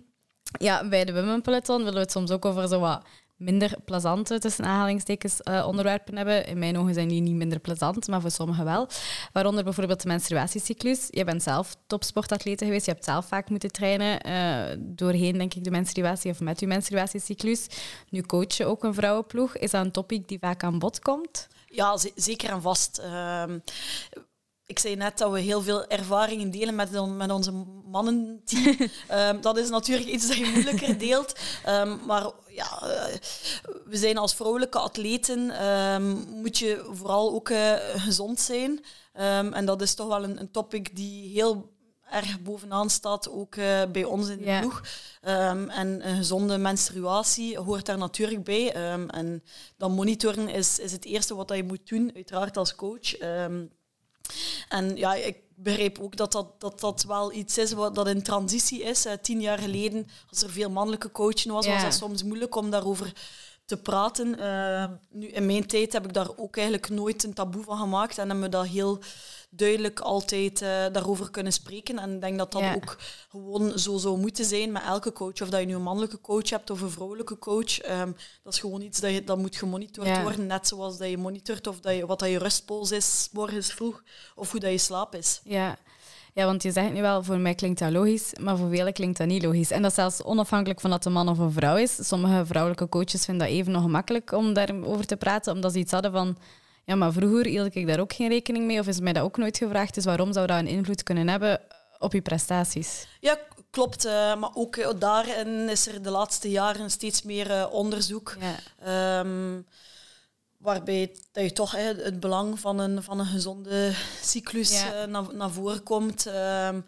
[0.60, 3.04] ja, bij de Women Peloton willen we het soms ook over zo wat
[3.42, 6.46] minder plezante, tussen aanhalingstekens, uh, onderwerpen hebben.
[6.46, 8.88] In mijn ogen zijn die niet minder plezant, maar voor sommigen wel.
[9.34, 11.08] Waaronder bijvoorbeeld de menstruatiecyclus.
[11.10, 15.64] Je bent zelf topsportatlete geweest, je hebt zelf vaak moeten trainen uh, doorheen, denk ik,
[15.64, 17.68] de menstruatie of met je menstruatiecyclus.
[18.10, 19.58] Nu coach je ook een vrouwenploeg.
[19.58, 21.48] Is dat een topic die vaak aan bod komt?
[21.66, 23.02] Ja, zeker en vast.
[23.04, 23.44] Uh,
[24.72, 27.52] ik zei net dat we heel veel ervaringen delen met, met onze
[27.86, 28.90] mannenteam.
[29.12, 31.40] um, dat is natuurlijk iets dat je moeilijker deelt.
[31.68, 33.16] Um, maar ja, uh,
[33.86, 38.84] we zijn als vrouwelijke atleten, um, moet je vooral ook uh, gezond zijn.
[39.54, 41.70] en dat is toch wel een, een, topic die heel
[42.10, 44.60] erg bovenaan staat, ook uh, bij ons in de yeah.
[44.60, 44.82] ploeg.
[45.22, 48.74] en een gezonde menstruatie hoort daar natuurlijk bij.
[49.08, 49.44] en
[49.78, 53.18] dan monitoren is, is het eerste wat je moet doen, uiteraard als coach.
[54.70, 58.24] En ja, ik begreep ook dat dat, dat, dat wel iets is wat dat in
[58.24, 59.06] transitie is.
[59.22, 63.14] tien jaar geleden, als er veel mannelijke coaching was, was het soms moeilijk om daarover
[63.66, 64.40] te praten.
[64.40, 68.18] Uh, nu, in mijn tijd heb ik daar ook eigenlijk nooit een taboe van gemaakt
[68.18, 69.00] en hebben we dat heel
[69.54, 72.00] duidelijk altijd uh, daarover kunnen spreken.
[72.00, 72.98] En ik denk dat dat ook
[73.30, 75.42] gewoon zo zou moeten zijn met elke coach.
[75.42, 77.90] Of dat je nu een mannelijke coach hebt of een vrouwelijke coach.
[77.90, 80.48] Um, dat is gewoon iets dat, je, dat moet gemonitord worden.
[80.48, 84.04] Net zoals dat je monitort of dat je, wat dat je rustpols is morgens vroeg.
[84.36, 85.42] Of hoe dat je slaap is.
[85.44, 85.78] Ja.
[86.34, 89.18] Ja, want je zegt nu wel, voor mij klinkt dat logisch, maar voor velen klinkt
[89.18, 89.72] dat niet logisch.
[89.72, 92.08] En dat is zelfs onafhankelijk van dat een man of een vrouw is.
[92.08, 95.92] Sommige vrouwelijke coaches vinden dat even nog gemakkelijk om daarover te praten, omdat ze iets
[95.92, 96.38] hadden van
[96.86, 99.38] ja, maar vroeger hield ik daar ook geen rekening mee of is mij dat ook
[99.38, 99.94] nooit gevraagd.
[99.94, 101.62] Dus waarom zou dat een invloed kunnen hebben
[101.98, 103.08] op je prestaties?
[103.20, 103.40] Ja,
[103.70, 104.06] klopt.
[104.06, 108.38] Uh, maar ook uh, daarin is er de laatste jaren steeds meer uh, onderzoek.
[108.40, 109.20] Ja.
[109.20, 109.66] Um,
[110.58, 115.06] waarbij dat je toch het belang van een, van een gezonde cyclus ja.
[115.06, 116.26] naar, naar voren komt.
[116.26, 116.86] Um,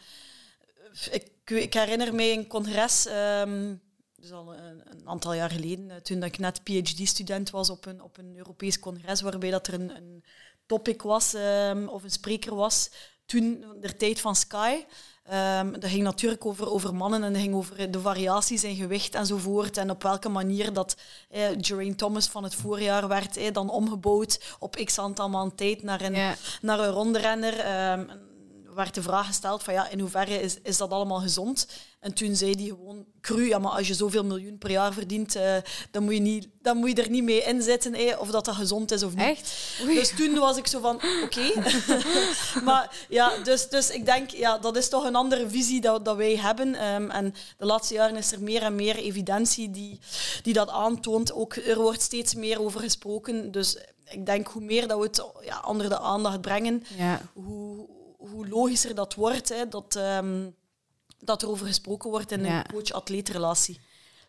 [1.12, 3.08] ik, ik, herinner me een congres
[3.42, 3.82] um,
[4.24, 8.02] dus al een, een, aantal jaar geleden, eh, toen ik net PhD-student was op een,
[8.02, 10.24] op een Europees congres, waarbij dat er een, een
[10.66, 12.90] topic was um, of een spreker was,
[13.26, 14.84] toen de tijd van Sky.
[15.34, 19.16] Um, dat ging natuurlijk over, over mannen en dat ging over de variaties in gewicht
[19.16, 19.78] enzovoort.
[19.78, 20.98] En op welke manier dat
[21.30, 25.84] eh, Geraint Thomas van het voorjaar werd eh, dan omgebouwd op x aantal maanden tijd
[25.84, 27.54] naar een, naar een rondrenner.
[27.92, 28.10] Um,
[28.76, 31.68] werd de vraag gesteld van ja, in hoeverre is, is dat allemaal gezond?
[32.00, 35.36] En toen zei hij gewoon cru, ja, maar als je zoveel miljoen per jaar verdient,
[35.36, 35.56] uh,
[35.92, 38.56] dan, moet je niet, dan moet je er niet mee inzetten eh, of dat dat
[38.56, 39.26] gezond is of niet.
[39.26, 39.54] Echt?
[39.86, 41.52] Dus toen was ik zo van, oké.
[42.66, 46.16] maar ja, dus, dus ik denk, ja, dat is toch een andere visie dat, dat
[46.16, 46.94] wij hebben.
[46.94, 50.00] Um, en de laatste jaren is er meer en meer evidentie die,
[50.42, 51.34] die dat aantoont.
[51.34, 53.52] Ook, er wordt steeds meer over gesproken.
[53.52, 53.78] Dus
[54.10, 57.22] ik denk, hoe meer dat we het ja, onder de aandacht brengen, ja.
[57.34, 57.88] hoe
[58.34, 60.56] hoe logischer dat wordt, hè, dat, um,
[61.20, 63.80] dat er over gesproken wordt in een coach-atleet-relatie.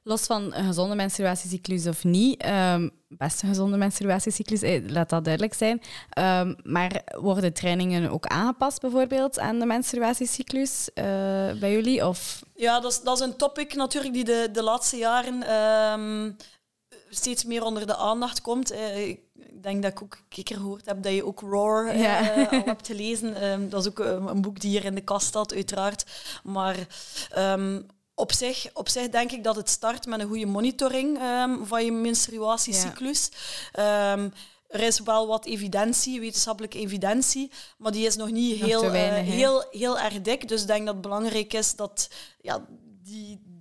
[0.03, 5.25] Los van een gezonde menstruatiecyclus of niet, um, best een gezonde menstruatiecyclus, eh, laat dat
[5.25, 5.83] duidelijk zijn.
[6.19, 11.05] Um, maar worden trainingen ook aangepast bijvoorbeeld aan de menstruatiecyclus uh,
[11.61, 12.07] bij jullie?
[12.07, 12.43] Of?
[12.55, 15.43] Ja, dat is, dat is een topic natuurlijk die de, de laatste jaren
[17.14, 18.71] steeds meer onder de aandacht komt.
[18.71, 22.49] Eh, ik denk dat ik ook een keer gehoord heb dat je ook Roar uh,
[22.51, 23.44] al hebt gelezen.
[23.44, 26.05] Um, dat is ook een, een, boek die hier in de kast staat, uiteraard.
[26.42, 26.77] Maar
[27.38, 31.18] um, op zich, op zich denk ik dat het start met een goede monitoring
[31.62, 33.29] van je menstruatiecyclus.
[33.73, 34.16] Ja.
[34.68, 39.35] er is wel wat evidentie, wetenschappelijke evidentie, maar die is nog niet heel, weinig, uh,
[39.35, 40.49] heel, heel erg dik.
[40.49, 42.66] Dus ik denk dat het belangrijk is dat ja,
[43.03, 43.54] die,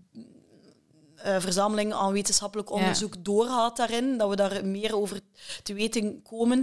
[1.26, 3.20] uh, verzameling aan wetenschappelijk onderzoek ja.
[3.24, 5.20] doorgaat daarin, dat we daar meer over
[5.64, 6.58] te weten komen.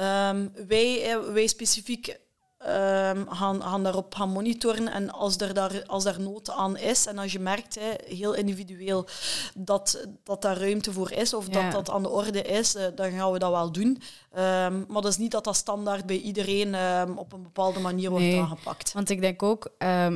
[0.00, 2.18] Um, wij, eh, wij specifiek
[2.66, 4.88] um, gaan, gaan daarop gaan monitoren.
[4.88, 8.34] En als er daar, als daar nood aan is en als je merkt, hè, heel
[8.34, 9.06] individueel,
[9.54, 13.10] dat, dat daar ruimte voor is of dat dat aan de orde is, uh, dan
[13.10, 13.86] gaan we dat wel doen.
[13.88, 18.10] Um, maar dat is niet dat dat standaard bij iedereen um, op een bepaalde manier
[18.10, 18.92] wordt nee, aangepakt.
[18.92, 19.70] Want ik denk ook,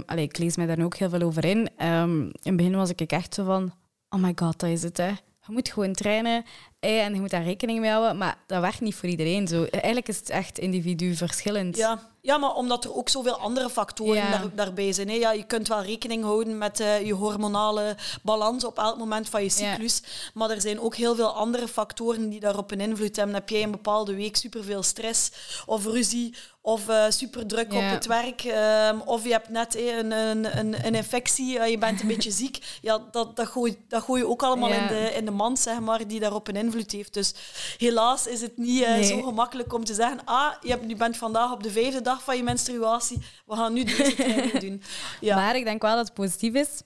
[0.07, 1.70] allez, ik lees mij daar ook heel veel over in.
[1.78, 3.72] in het begin was ik echt zo van,
[4.09, 5.12] oh my god, dat is het hè.
[5.46, 6.44] Je moet gewoon trainen
[6.84, 8.16] en je moet daar rekening mee houden.
[8.16, 9.64] Maar dat werkt niet voor iedereen zo.
[9.64, 11.76] Eigenlijk is het echt individu verschillend.
[11.76, 15.08] Ja, ja maar omdat er ook zoveel andere factoren daar, daarbij zijn.
[15.08, 15.14] Hè.
[15.14, 19.42] Ja, je kunt wel rekening houden met uh, je hormonale balans op elk moment van
[19.42, 20.02] je cyclus.
[20.34, 23.34] Maar er zijn ook heel veel andere factoren die daarop een invloed hebben.
[23.34, 25.30] Heb jij een bepaalde week superveel stress
[25.66, 26.34] of ruzie
[26.66, 28.44] of uh, super druk op het werk.
[28.44, 32.06] Um, of je hebt net eh, een, een, een, een infectie, uh, je bent een
[32.14, 32.78] beetje ziek.
[32.80, 35.80] Ja, dat, dat, gooi, dat gooi je ook allemaal in, de, in de mand, zeg
[35.80, 37.14] maar, die daarop een invloed heeft.
[37.14, 37.34] Dus
[37.78, 41.16] helaas is het niet uh, zo gemakkelijk om te zeggen, ah, je, hebt, je bent
[41.16, 44.82] vandaag op de vijfde dag van je menstruatie, we gaan nu deze training doen.
[45.20, 45.37] Ja.
[45.37, 46.82] Maar ik denk wel dat het positief is,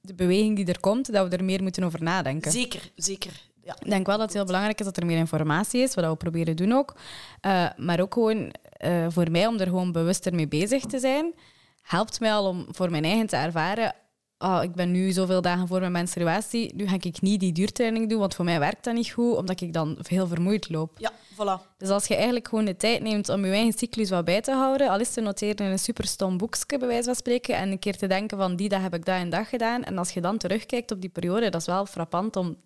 [0.00, 2.52] de beweging die er komt, dat we er meer moeten over nadenken.
[2.52, 3.32] Zeker, zeker.
[3.62, 3.76] Ja.
[3.78, 6.16] Ik denk wel dat het heel belangrijk is dat er meer informatie is, wat we
[6.16, 6.94] proberen doen ook.
[7.46, 11.34] Uh, maar ook gewoon uh, voor mij om er gewoon bewuster mee bezig te zijn,
[11.82, 13.94] helpt mij al om voor mijn eigen te ervaren.
[14.38, 18.08] Oh, ik ben nu zoveel dagen voor mijn menstruatie, nu ga ik niet die duurtraining
[18.08, 20.98] doen, want voor mij werkt dat niet goed, omdat ik dan heel vermoeid loop.
[20.98, 21.76] Ja, voilà.
[21.78, 24.52] Dus als je eigenlijk gewoon de tijd neemt om je eigen cyclus wat bij te
[24.52, 27.70] houden, al is te noteren in een super stom boekje, bij wijze van spreken, en
[27.70, 30.10] een keer te denken van die dag heb ik dat en dat gedaan, en als
[30.10, 32.56] je dan terugkijkt op die periode, dat is wel frappant om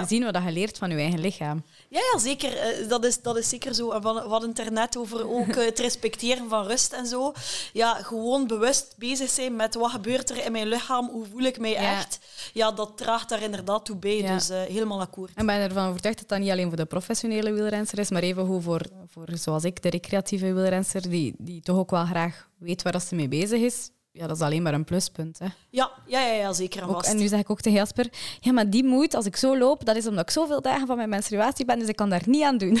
[0.00, 1.62] te zien wat je leert van je eigen lichaam.
[1.88, 2.56] Ja, ja zeker.
[2.56, 3.90] Eh, dat is, dat is zeker zo.
[3.90, 7.32] En we hadden het er net over ook eh, het respecteren van rust en zo.
[7.72, 11.58] Ja, gewoon bewust bezig zijn met wat gebeurt er in mijn lichaam, hoe voel ik
[11.58, 12.18] mij echt.
[12.52, 14.22] Ja, dat draagt daar inderdaad toe bij.
[14.22, 15.30] Dus uh, helemaal akkoord.
[15.34, 18.22] En ben je ervan overtuigd dat dat niet alleen voor de professionele wielrenser is, maar
[18.22, 22.48] even hoe voor, voor zoals ik, de recreatieve wielrenser, die, die toch ook wel graag
[22.58, 25.38] weet waar ze mee bezig is ja, dat is alleen maar een pluspunt.
[25.38, 25.46] Hè.
[25.70, 27.08] Ja, ja, ja, ja zeker en vast.
[27.08, 28.08] en nu zeg ik ook tegen Jasper,
[28.40, 30.96] ja, maar die moed, als ik zo loop, dat is omdat ik zoveel dagen van
[30.96, 32.78] mijn menstruatie ben, dus ik kan daar niet aan doen.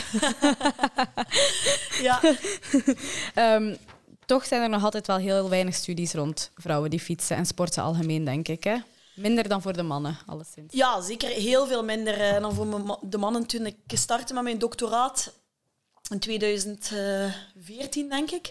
[2.08, 2.20] ja.
[3.34, 3.76] um,
[4.26, 7.82] toch zijn er nog altijd wel heel weinig studies rond vrouwen die fietsen en sporten
[7.82, 8.64] algemeen, denk ik.
[8.64, 8.76] Hè?
[9.14, 10.72] Minder dan voor de mannen, alleszins.
[10.72, 13.46] Ja, zeker heel veel minder uh, dan voor de mannen.
[13.46, 15.32] Toen ik startte met mijn doctoraat
[16.10, 18.50] in 2014, denk ik.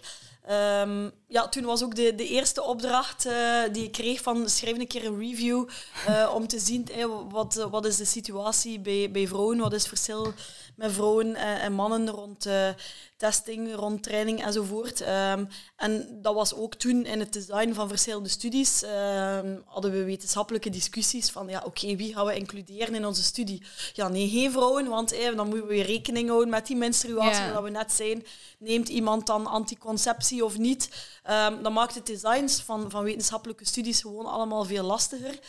[0.49, 4.77] Um, ja, toen was ook de, de eerste opdracht uh, die ik kreeg van schrijf
[4.77, 5.67] een keer een review
[6.09, 9.79] uh, om te zien hey, wat, wat is de situatie bij, bij vrouwen, wat is
[9.79, 10.33] het verschil
[10.75, 12.69] met vrouwen en, en mannen rond uh,
[13.17, 15.01] testing, rond training enzovoort.
[15.01, 20.03] Um, en dat was ook toen in het design van verschillende studies um, hadden we
[20.03, 23.63] wetenschappelijke discussies van ja, oké, wie gaan we includeren in onze studie?
[23.93, 27.41] Ja, nee, geen vrouwen, want hey, dan moeten we weer rekening houden met die menstruatie,
[27.41, 27.53] yeah.
[27.53, 28.25] dat we net zijn.
[28.57, 30.89] Neemt iemand dan anticonceptie of niet?
[31.29, 35.39] Um, dan maakt het designs van, van wetenschappelijke studies gewoon allemaal veel lastiger.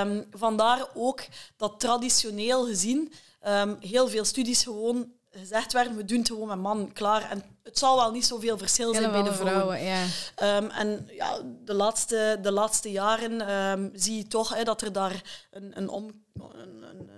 [0.00, 1.22] Um, vandaar ook
[1.56, 3.12] dat traditioneel gezien
[3.46, 7.30] um, heel veel studies gewoon gezegd werden, we doen het gewoon met man, klaar.
[7.30, 9.78] En het zal wel niet zoveel verschil zijn bij de vrouwen.
[9.78, 10.56] vrouwen ja.
[10.56, 15.46] Um, en ja, de, laatste, de laatste jaren zie je toch hè, dat er daar
[15.50, 17.10] een, een, om, een, een,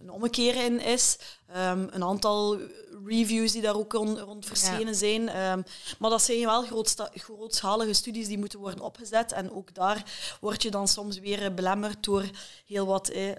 [0.00, 1.18] een ommekeer in is.
[1.90, 2.58] Een aantal
[3.06, 5.20] reviews die daar ook rond, rond verschenen zijn.
[5.20, 5.64] Um,
[5.98, 6.64] maar dat zijn wel
[7.14, 9.32] grootschalige studies die moeten worden opgezet.
[9.32, 10.04] En ook daar
[10.40, 12.24] word je dan soms weer belemmerd door
[12.66, 13.08] heel wat...
[13.08, 13.30] Eh,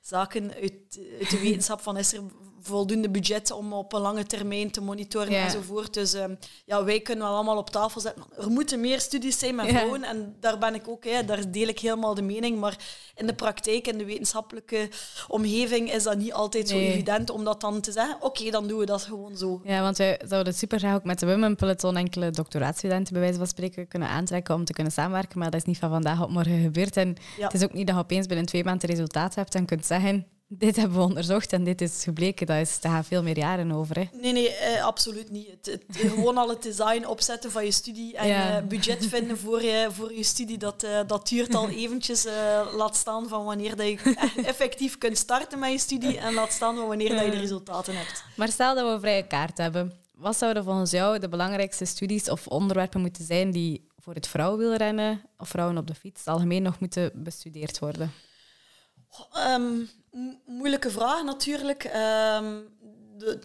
[0.00, 2.22] zaken uit, uit de wetenschap van is er
[2.62, 5.44] voldoende budget om op een lange termijn te monitoren ja.
[5.44, 5.94] enzovoort.
[5.94, 6.24] Dus uh,
[6.64, 8.24] ja, wij kunnen wel allemaal op tafel zetten.
[8.38, 11.68] Er moeten meer studies zijn met vrouwen en daar ben ik ook, hè, daar deel
[11.68, 12.58] ik helemaal de mening.
[12.58, 12.76] Maar
[13.14, 14.88] in de praktijk, in de wetenschappelijke
[15.28, 18.16] omgeving, is dat niet altijd zo evident om dat dan te zeggen.
[18.20, 19.60] Oké, dan doen we dat gewoon zo.
[19.64, 23.38] Ja, want wij zouden super graag ook met de Women Peloton enkele doctoraatstudenten bij wijze
[23.38, 25.38] van spreken kunnen aantrekken om te kunnen samenwerken.
[25.38, 26.96] Maar dat is niet van vandaag op morgen gebeurd.
[26.96, 29.86] En het is ook niet dat je opeens binnen twee maanden resultaat hebt en kunt
[29.98, 32.46] zeggen dit hebben we onderzocht en dit is gebleken.
[32.46, 33.96] Dat is, daar gaan veel meer jaren over.
[33.96, 34.04] Hè.
[34.12, 35.48] Nee, nee, eh, absoluut niet.
[35.50, 38.60] Het, het, gewoon al het design opzetten van je studie en ja.
[38.60, 42.26] uh, budget vinden voor je, voor je studie, dat, uh, dat duurt al eventjes.
[42.76, 46.76] Laat staan van wanneer dat je effectief kunt starten met je studie en laat staan
[46.76, 48.24] van wanneer dat je de resultaten hebt.
[48.36, 49.92] Maar stel dat we een vrije kaart hebben.
[50.14, 55.22] Wat zouden volgens jou de belangrijkste studies of onderwerpen moeten zijn die voor het vrouwenwielrennen
[55.38, 58.12] of vrouwen op de fiets algemeen nog moeten bestudeerd worden?
[59.48, 59.90] Um,
[60.46, 61.84] moeilijke vraag natuurlijk.
[61.84, 62.68] Um,
[63.18, 63.38] de,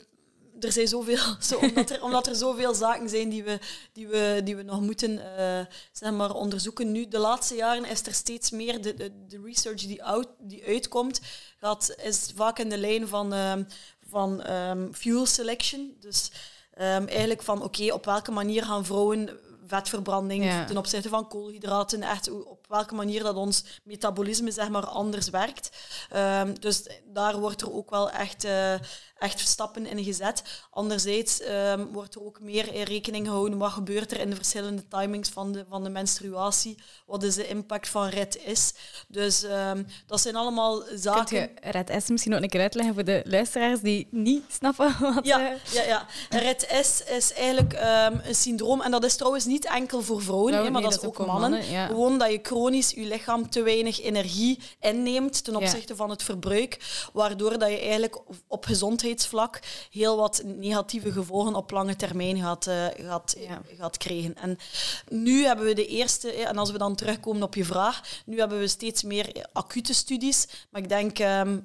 [0.60, 3.60] er zijn zoveel, zo, omdat, er, omdat er zoveel zaken zijn die we,
[3.94, 5.60] die we, die we nog moeten uh,
[5.92, 6.92] zeg maar, onderzoeken.
[6.92, 10.66] Nu, de laatste jaren is er steeds meer de, de, de research die, out, die
[10.66, 11.22] uitkomt,
[11.60, 13.68] gaat, is vaak in de lijn van, um,
[14.10, 14.44] van
[14.94, 15.96] fuel selection.
[16.00, 16.32] Dus
[16.76, 19.30] Ehm, eigenlijk van, oké, op welke manier gaan vrouwen
[19.68, 20.66] vetverbranding Ja.
[20.66, 25.30] ten opzichte van koolhydraten, echt hoe- op welke manier dat ons metabolisme zeg maar, anders
[25.30, 25.70] werkt.
[26.10, 28.74] Ehm, dus daar wordt er ook wel echt, eh,
[29.18, 30.44] echt stappen in gezet.
[30.70, 34.88] Anderzijds ehm, wordt er ook meer in rekening gehouden wat gebeurt er in de verschillende
[34.88, 38.74] timings van de, van de menstruatie, wat is de impact van RET is.
[39.08, 41.40] Dus ehm, dat zijn allemaal Kunt zaken...
[41.40, 45.26] je Red S misschien nog een keer uitleggen voor de luisteraars die niet snappen wat...
[45.26, 46.06] Ja, eh, ja, ja.
[46.30, 46.68] RET
[47.08, 47.74] is, eigenlijk
[48.24, 48.82] een syndroom.
[48.82, 51.70] En dat is trouwens niet enkel voor vrouwen, maar dat is ook voor mannen.
[51.70, 51.86] ja.
[51.86, 55.60] Gewoon dat je chronisch je lichaam te weinig energie inneemt ten Ja.
[55.60, 56.78] opzichte van het verbruik,
[57.14, 59.60] waardoor dat je eigenlijk op gezondheidsvlak
[59.92, 63.62] heel wat negatieve gevolgen op lange termijn gaat, eh, gaat, Ja.
[63.78, 64.36] gaat krijgen.
[64.36, 64.58] En
[65.10, 68.40] nu hebben we de eerste, hè, en als we dan terugkomen op je vraag, nu
[68.40, 71.60] hebben we steeds meer acute studies, maar ik denk ehm,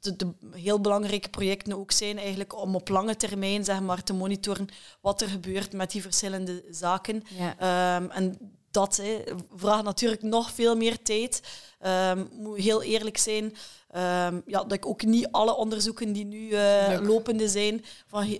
[0.00, 4.12] de, de heel belangrijke projecten ook zijn eigenlijk om op lange termijn zeg maar, te
[4.12, 4.68] monitoren
[5.00, 7.22] wat er gebeurt met die verschillende zaken.
[7.38, 7.56] Ja.
[7.58, 8.38] Ehm, en
[8.76, 9.22] dat hè,
[9.54, 11.42] vraagt natuurlijk nog veel meer tijd.
[11.78, 13.56] Ehm moet heel eerlijk zijn.
[13.90, 18.38] ehm, ja, dat ik ook niet alle onderzoeken die nu eh, lopende zijn, van,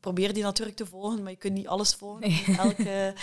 [0.00, 2.20] probeer die natuurlijk te volgen, maar je kunt niet alles volgen.
[2.20, 2.44] Nee.
[2.46, 3.14] Niet elke,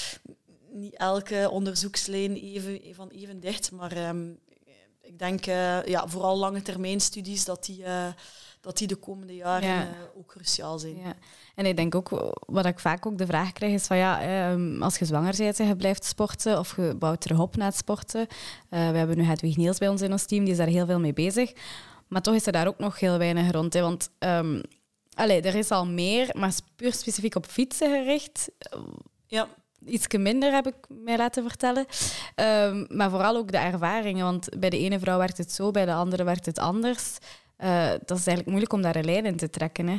[0.82, 4.30] niet elke onderzoekslijn even, van even dicht, maar ehm,
[5.00, 8.12] ik denk eh, ja, vooral lange termijn studies dat die, eh,
[8.62, 9.80] dat die de komende jaren Ja.
[9.80, 10.96] eh, ook cruciaal zijn.
[10.96, 11.14] Ja.
[11.54, 14.82] En ik denk ook, wat ik vaak ook de vraag krijg, is van ja, ehm,
[14.82, 17.76] als je zwanger bent en je blijft sporten of je bouwt terug op na het
[17.76, 18.26] sporten.
[18.68, 20.86] Eh, we hebben nu Hedwig Niels bij ons in ons team, die is daar heel
[20.86, 21.52] veel mee bezig.
[22.08, 23.72] Maar toch is er daar ook nog heel weinig rond.
[23.74, 24.10] Hè, want
[25.14, 28.50] allee, er is al meer, maar puur specifiek op fietsen gericht.
[29.26, 29.48] Ja.
[29.86, 31.86] Iets minder heb ik mij laten vertellen.
[32.34, 34.24] Ehm, maar vooral ook de ervaringen.
[34.24, 37.16] Want bij de ene vrouw werkt het zo, bij de andere werkt het anders.
[37.62, 39.88] Eh, dat is eigenlijk moeilijk om daar een lijn in te trekken.
[39.88, 39.96] Hè.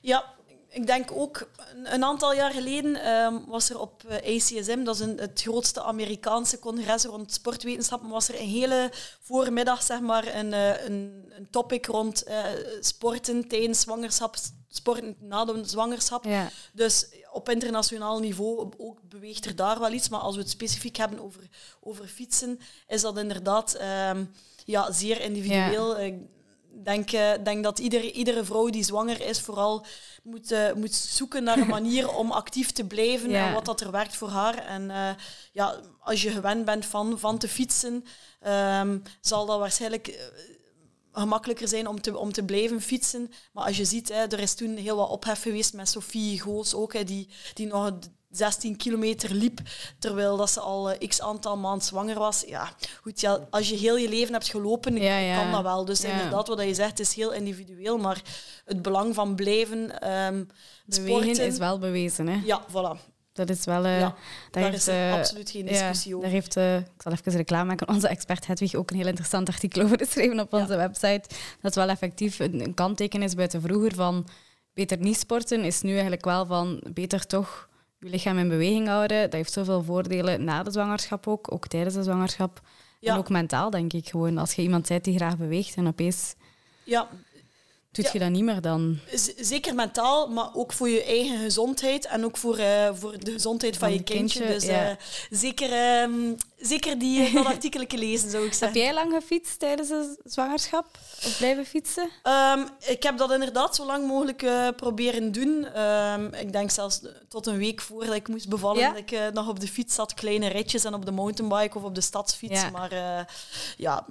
[0.00, 0.24] Ja,
[0.68, 1.48] ik denk ook
[1.84, 5.82] een, aantal jaar geleden ehm, was er op eh, ACSM, dat is een, het grootste
[5.82, 11.48] Amerikaanse congres rond sportwetenschappen, was er een hele voormiddag zeg maar, een, eh, een, een
[11.50, 12.24] topic rond
[12.80, 14.36] sporten tijdens zwangerschap,
[14.68, 16.24] sporten na de zwangerschap.
[16.24, 16.48] Ja.
[16.72, 20.08] Dus op internationaal niveau ook beweegt er daar wel iets.
[20.08, 21.48] Maar als we het specifiek hebben over,
[21.80, 24.24] over fietsen, is dat inderdaad ehm,
[24.64, 25.96] ja, zeer individueel.
[26.84, 29.84] Denk, eh, denk dat iedere, iedere vrouw die zwanger is vooral
[30.22, 33.46] moet, eh, moet zoeken naar een manier om actief te blijven Ja.
[33.46, 34.58] en wat dat er werkt voor haar.
[34.58, 35.10] En eh,
[35.52, 38.04] ja, als je gewend bent van, van te fietsen,
[38.40, 40.30] ehm, zal dat waarschijnlijk
[41.12, 43.32] gemakkelijker zijn om te, om te blijven fietsen.
[43.52, 46.74] Maar als je ziet, hè, er is toen heel wat ophef geweest met Sophie Goos
[46.74, 47.90] ook, hè, die, die nog
[48.32, 49.60] 16 kilometer liep,
[49.98, 52.44] terwijl dat ze al eh, x aantal maanden zwanger was.
[52.46, 52.68] Ja,
[53.00, 55.42] goed, ja, als je heel je leven hebt gelopen, Ja, ja.
[55.42, 55.84] kan dat wel.
[55.84, 58.22] Dus inderdaad, wat je zegt, is heel individueel, maar
[58.64, 59.92] het belang van blijven
[60.84, 61.46] Bewegen sporten...
[61.46, 62.26] is wel bewezen.
[62.26, 62.40] Hè.
[62.44, 63.10] Ja, voilà.
[63.32, 63.86] Dat is wel...
[63.86, 64.14] Ja,
[64.50, 66.28] daar heeft, is eh, absoluut geen discussie over.
[66.28, 69.82] Daar heeft, ik zal even reclame maken, onze expert Hedwig ook een heel interessant artikel
[69.82, 71.22] over geschreven op onze website.
[71.60, 74.26] Dat wel effectief een, een kanteken is buiten vroeger van
[74.74, 77.68] beter niet sporten, is nu eigenlijk wel van beter toch
[78.02, 79.20] je lichaam in beweging houden.
[79.20, 82.60] Dat heeft zoveel voordelen na de zwangerschap ook, ook tijdens de zwangerschap.
[82.98, 83.12] Ja.
[83.12, 84.38] En ook mentaal, denk ik gewoon.
[84.38, 86.34] Als je iemand bent die graag beweegt en opeens
[86.84, 87.08] Ja,
[87.92, 88.10] doet Ja.
[88.12, 88.98] je dat niet meer, dan...
[89.14, 93.32] Z- zeker mentaal, maar ook voor je eigen gezondheid en ook voor, eh, voor de
[93.32, 94.38] gezondheid van, Van je kindje.
[94.38, 94.88] kindje, dus ja.
[94.90, 94.96] eh,
[95.30, 98.80] zeker, ehm, zeker die, eh, dat artikeletje lezen, zou ik Heb zeggen.
[98.80, 100.86] jij lang gefietst tijdens de zwangerschap?
[101.26, 102.08] Of blijven fietsen?
[102.22, 105.64] Ehm, ik heb dat inderdaad zo lang mogelijk eh, proberen doen.
[105.66, 108.88] Ehm, ik denk zelfs tot een week voordat ik moest bevallen, Ja?
[108.92, 111.94] dat ik nog op de fiets zat, kleine ritjes en op de mountainbike of op
[111.94, 112.70] de stadsfiets.
[112.70, 112.90] Maar
[113.76, 114.06] ja,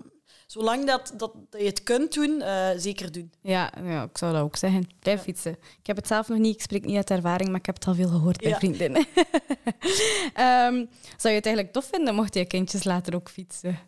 [0.51, 3.31] zolang dat, dat, dat je het kunt doen, eh, zeker doen.
[3.41, 4.89] Ja, ja, ik zou dat ook zeggen.
[4.99, 5.23] Blijf Ja.
[5.23, 5.51] fietsen.
[5.51, 7.87] Ik heb het zelf nog niet, ik spreek niet uit ervaring, maar ik heb het
[7.87, 8.57] al veel gehoord bij Ja.
[8.57, 9.05] vriendinnen.
[10.33, 10.85] Ehm,
[11.17, 13.79] zou je het eigenlijk tof vinden mocht je kindjes later ook fietsen?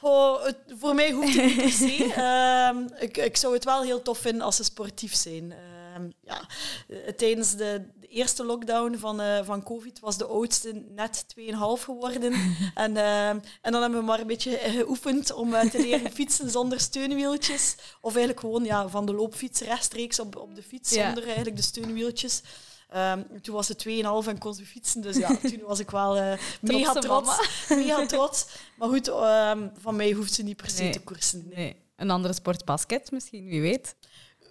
[0.00, 2.12] Oh, het- voor mij hoeft het niet per se.
[2.16, 5.52] Ehm, ik, ik zou het wel heel tof vinden als ze sportief zijn.
[5.52, 6.40] Ehm, ja.
[6.88, 11.82] Eh, Tijdens de, de eerste lockdown van, eh, van COVID was de oudste net 2,5
[11.84, 12.32] geworden.
[12.74, 16.50] en, ehm, en dan hebben we maar een beetje geoefend om eh, te leren fietsen
[16.50, 17.74] zonder steunwieltjes.
[18.00, 21.04] Of eigenlijk gewoon ja, van de loopfiets rechtstreeks op, op de fiets Ja.
[21.04, 22.42] zonder eigenlijk de steunwieltjes.
[22.88, 25.00] Ehm, toen was ze 2,5 en kon ze fietsen.
[25.00, 27.38] Dus ja, toen was ik wel eh mega trots.
[27.68, 28.46] Mega trots.
[28.76, 30.92] Maar goed, ehm, van mij hoeft ze niet per se Nee.
[30.92, 31.44] te koersen.
[31.48, 31.56] nee.
[31.56, 31.84] Nee.
[31.96, 33.94] Een andere sport, basket misschien, wie weet.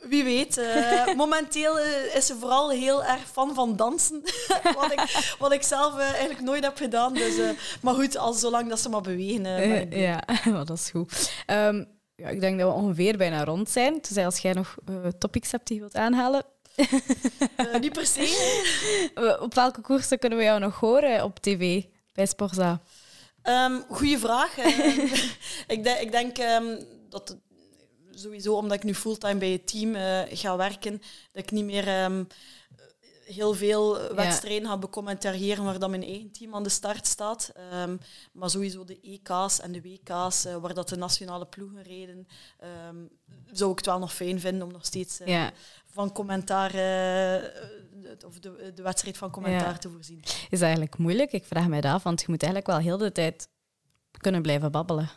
[0.10, 0.58] Wie weet.
[0.58, 4.22] eh, momenteel eh, is ze vooral heel erg fan van dansen.
[4.80, 7.14] wat, ik, wat ik zelf eh, eigenlijk nooit heb gedaan.
[7.14, 7.34] Dus,
[7.82, 9.90] maar goed, als, zolang dat ze maar bewegen.
[10.00, 10.24] ja,
[10.66, 11.32] dat is goed.
[11.46, 11.84] Ehm,
[12.16, 14.00] ja, ik denk dat we ongeveer bijna rond zijn.
[14.02, 14.76] Dus als jij nog
[15.20, 16.44] topics hebt die je wilt aanhalen.
[17.80, 19.38] Niet per se.
[19.42, 21.84] op welke koersen kunnen we jou nog horen op tv
[22.14, 22.82] bij Sporza?
[23.44, 24.58] Um, goeie vraag.
[25.68, 27.38] ik, de, ik, denk um, dat
[28.16, 31.02] sowieso omdat ik nu fulltime bij het team uh, ga werken,
[31.32, 32.28] dat ik niet meer um,
[33.26, 37.52] heel veel wedstrijden ga becommentariëren waar dan mijn eigen team aan de start staat.
[37.74, 38.00] Um,
[38.34, 42.28] maar sowieso de EK's en de WK's, uh, waar dat de nationale ploegen reden,
[42.88, 43.10] um,
[43.52, 45.52] zou ik het wel nog fijn vinden om nog steeds uh, ja.
[45.86, 46.72] van commentaar,
[48.26, 49.78] of de, de wedstrijd van commentaar ja.
[49.78, 50.24] te voorzien.
[50.50, 51.32] Is eigenlijk moeilijk?
[51.32, 53.48] Ik vraag mij dat af, want je moet eigenlijk wel heel de tijd
[54.18, 55.10] kunnen blijven babbelen.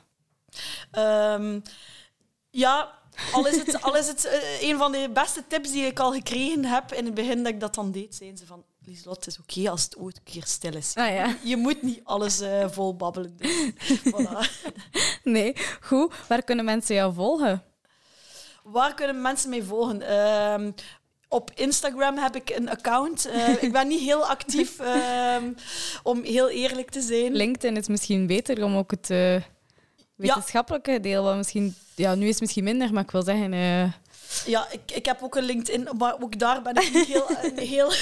[2.59, 2.99] Ja,
[3.33, 6.13] al is het, al is het uh, een van de beste tips die ik al
[6.13, 9.27] gekregen heb in het begin dat ik dat dan deed, zijn ze van Lieslot, het
[9.27, 10.95] is oké okay als het ooit een keer stil is.
[10.95, 11.37] Ah, ja.
[11.43, 13.37] Je moet niet alles uh, vol babbelen.
[13.37, 13.73] Dus,
[14.13, 14.67] voilà.
[15.23, 16.15] Nee, goed.
[16.29, 17.63] Waar kunnen mensen jou volgen?
[18.63, 20.03] Waar kunnen mensen mij volgen?
[20.03, 20.71] Uh,
[21.29, 23.27] op Instagram heb ik een account.
[23.27, 25.53] Uh, ik ben niet heel actief, ehm,
[26.03, 27.33] om heel eerlijk te zijn.
[27.33, 29.11] LinkedIn is misschien beter om ook het
[30.19, 30.99] wetenschappelijke ja.
[30.99, 33.53] deel, wat misschien ja, nu is het misschien minder, maar ik wil zeggen.
[33.53, 33.93] Uh...
[34.47, 37.93] Ja, ik, ik heb ook een LinkedIn, maar ook daar ben ik niet heel, heel,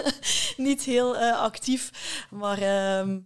[0.66, 1.90] niet heel uh, actief.
[2.30, 3.16] Maar uh,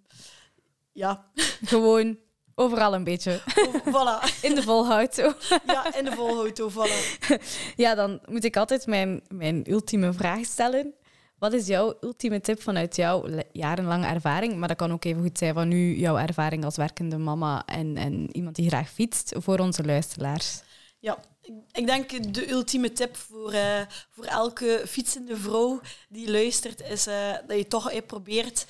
[0.92, 1.24] ja.
[1.64, 2.18] Gewoon
[2.54, 3.40] overal een beetje.
[3.84, 4.34] voilà.
[4.46, 5.34] In de volhouto.
[5.66, 7.26] ja, in de volhouto, voilà.
[7.76, 10.94] Ja, dan moet ik altijd mijn, mijn ultieme vraag stellen.
[11.38, 14.56] Wat is jouw ultieme tip vanuit jouw jarenlange ervaring?
[14.56, 18.28] Maar dat kan ook even goed zijn van nu jouw ervaring als werkende mama en,
[18.36, 20.60] iemand die graag fietst voor onze luisteraars.
[20.98, 21.18] Ja,
[21.72, 23.80] ik denk de ultieme tip voor, uh,
[24.10, 28.66] voor elke fietsende vrouw die luistert, is uh, dat je toch uh, probeert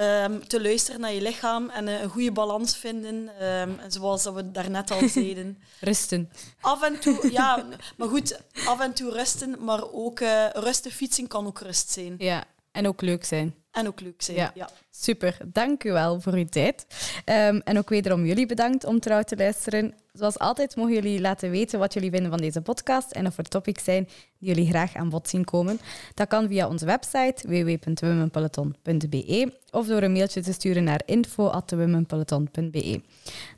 [0.00, 3.44] um, te luisteren naar je lichaam en een goede balans vinden.
[3.46, 5.62] Um, zoals dat we daarnet al zeiden.
[5.80, 6.30] rusten.
[6.60, 7.64] Af en toe, ja,
[7.96, 12.14] maar goed, af en toe rusten, maar ook uh, rusten fietsen kan ook rust zijn.
[12.18, 13.54] Ja, en ook leuk zijn.
[13.70, 14.70] En ook leuk zijn, ja.
[15.02, 16.86] Super, dank u wel voor uw tijd.
[17.24, 19.94] Um, en ook wederom jullie bedankt om trouw te luisteren.
[20.12, 23.48] Zoals altijd mogen jullie laten weten wat jullie vinden van deze podcast en of er
[23.48, 25.80] topics zijn die jullie graag aan bod zien komen.
[26.14, 33.00] Dat kan via onze website www.womenpeloton.be of door een mailtje te sturen naar info.womenpeloton.be.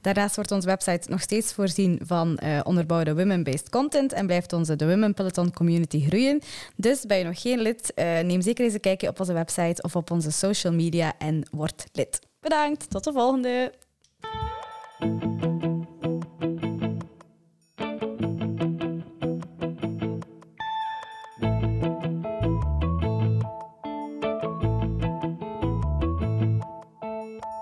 [0.01, 4.77] Daarnaast wordt onze website nog steeds voorzien van uh, onderbouwde women-based content en blijft onze
[4.77, 6.41] de Women Peloton community groeien.
[6.77, 9.83] Dus ben je nog geen lid, uh, neem zeker eens een kijkje op onze website
[9.83, 12.21] of op onze social media en word lid.
[12.41, 13.73] Bedankt, tot de volgende!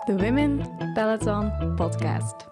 [0.07, 0.61] The Women
[0.95, 2.52] Peloton Podcast.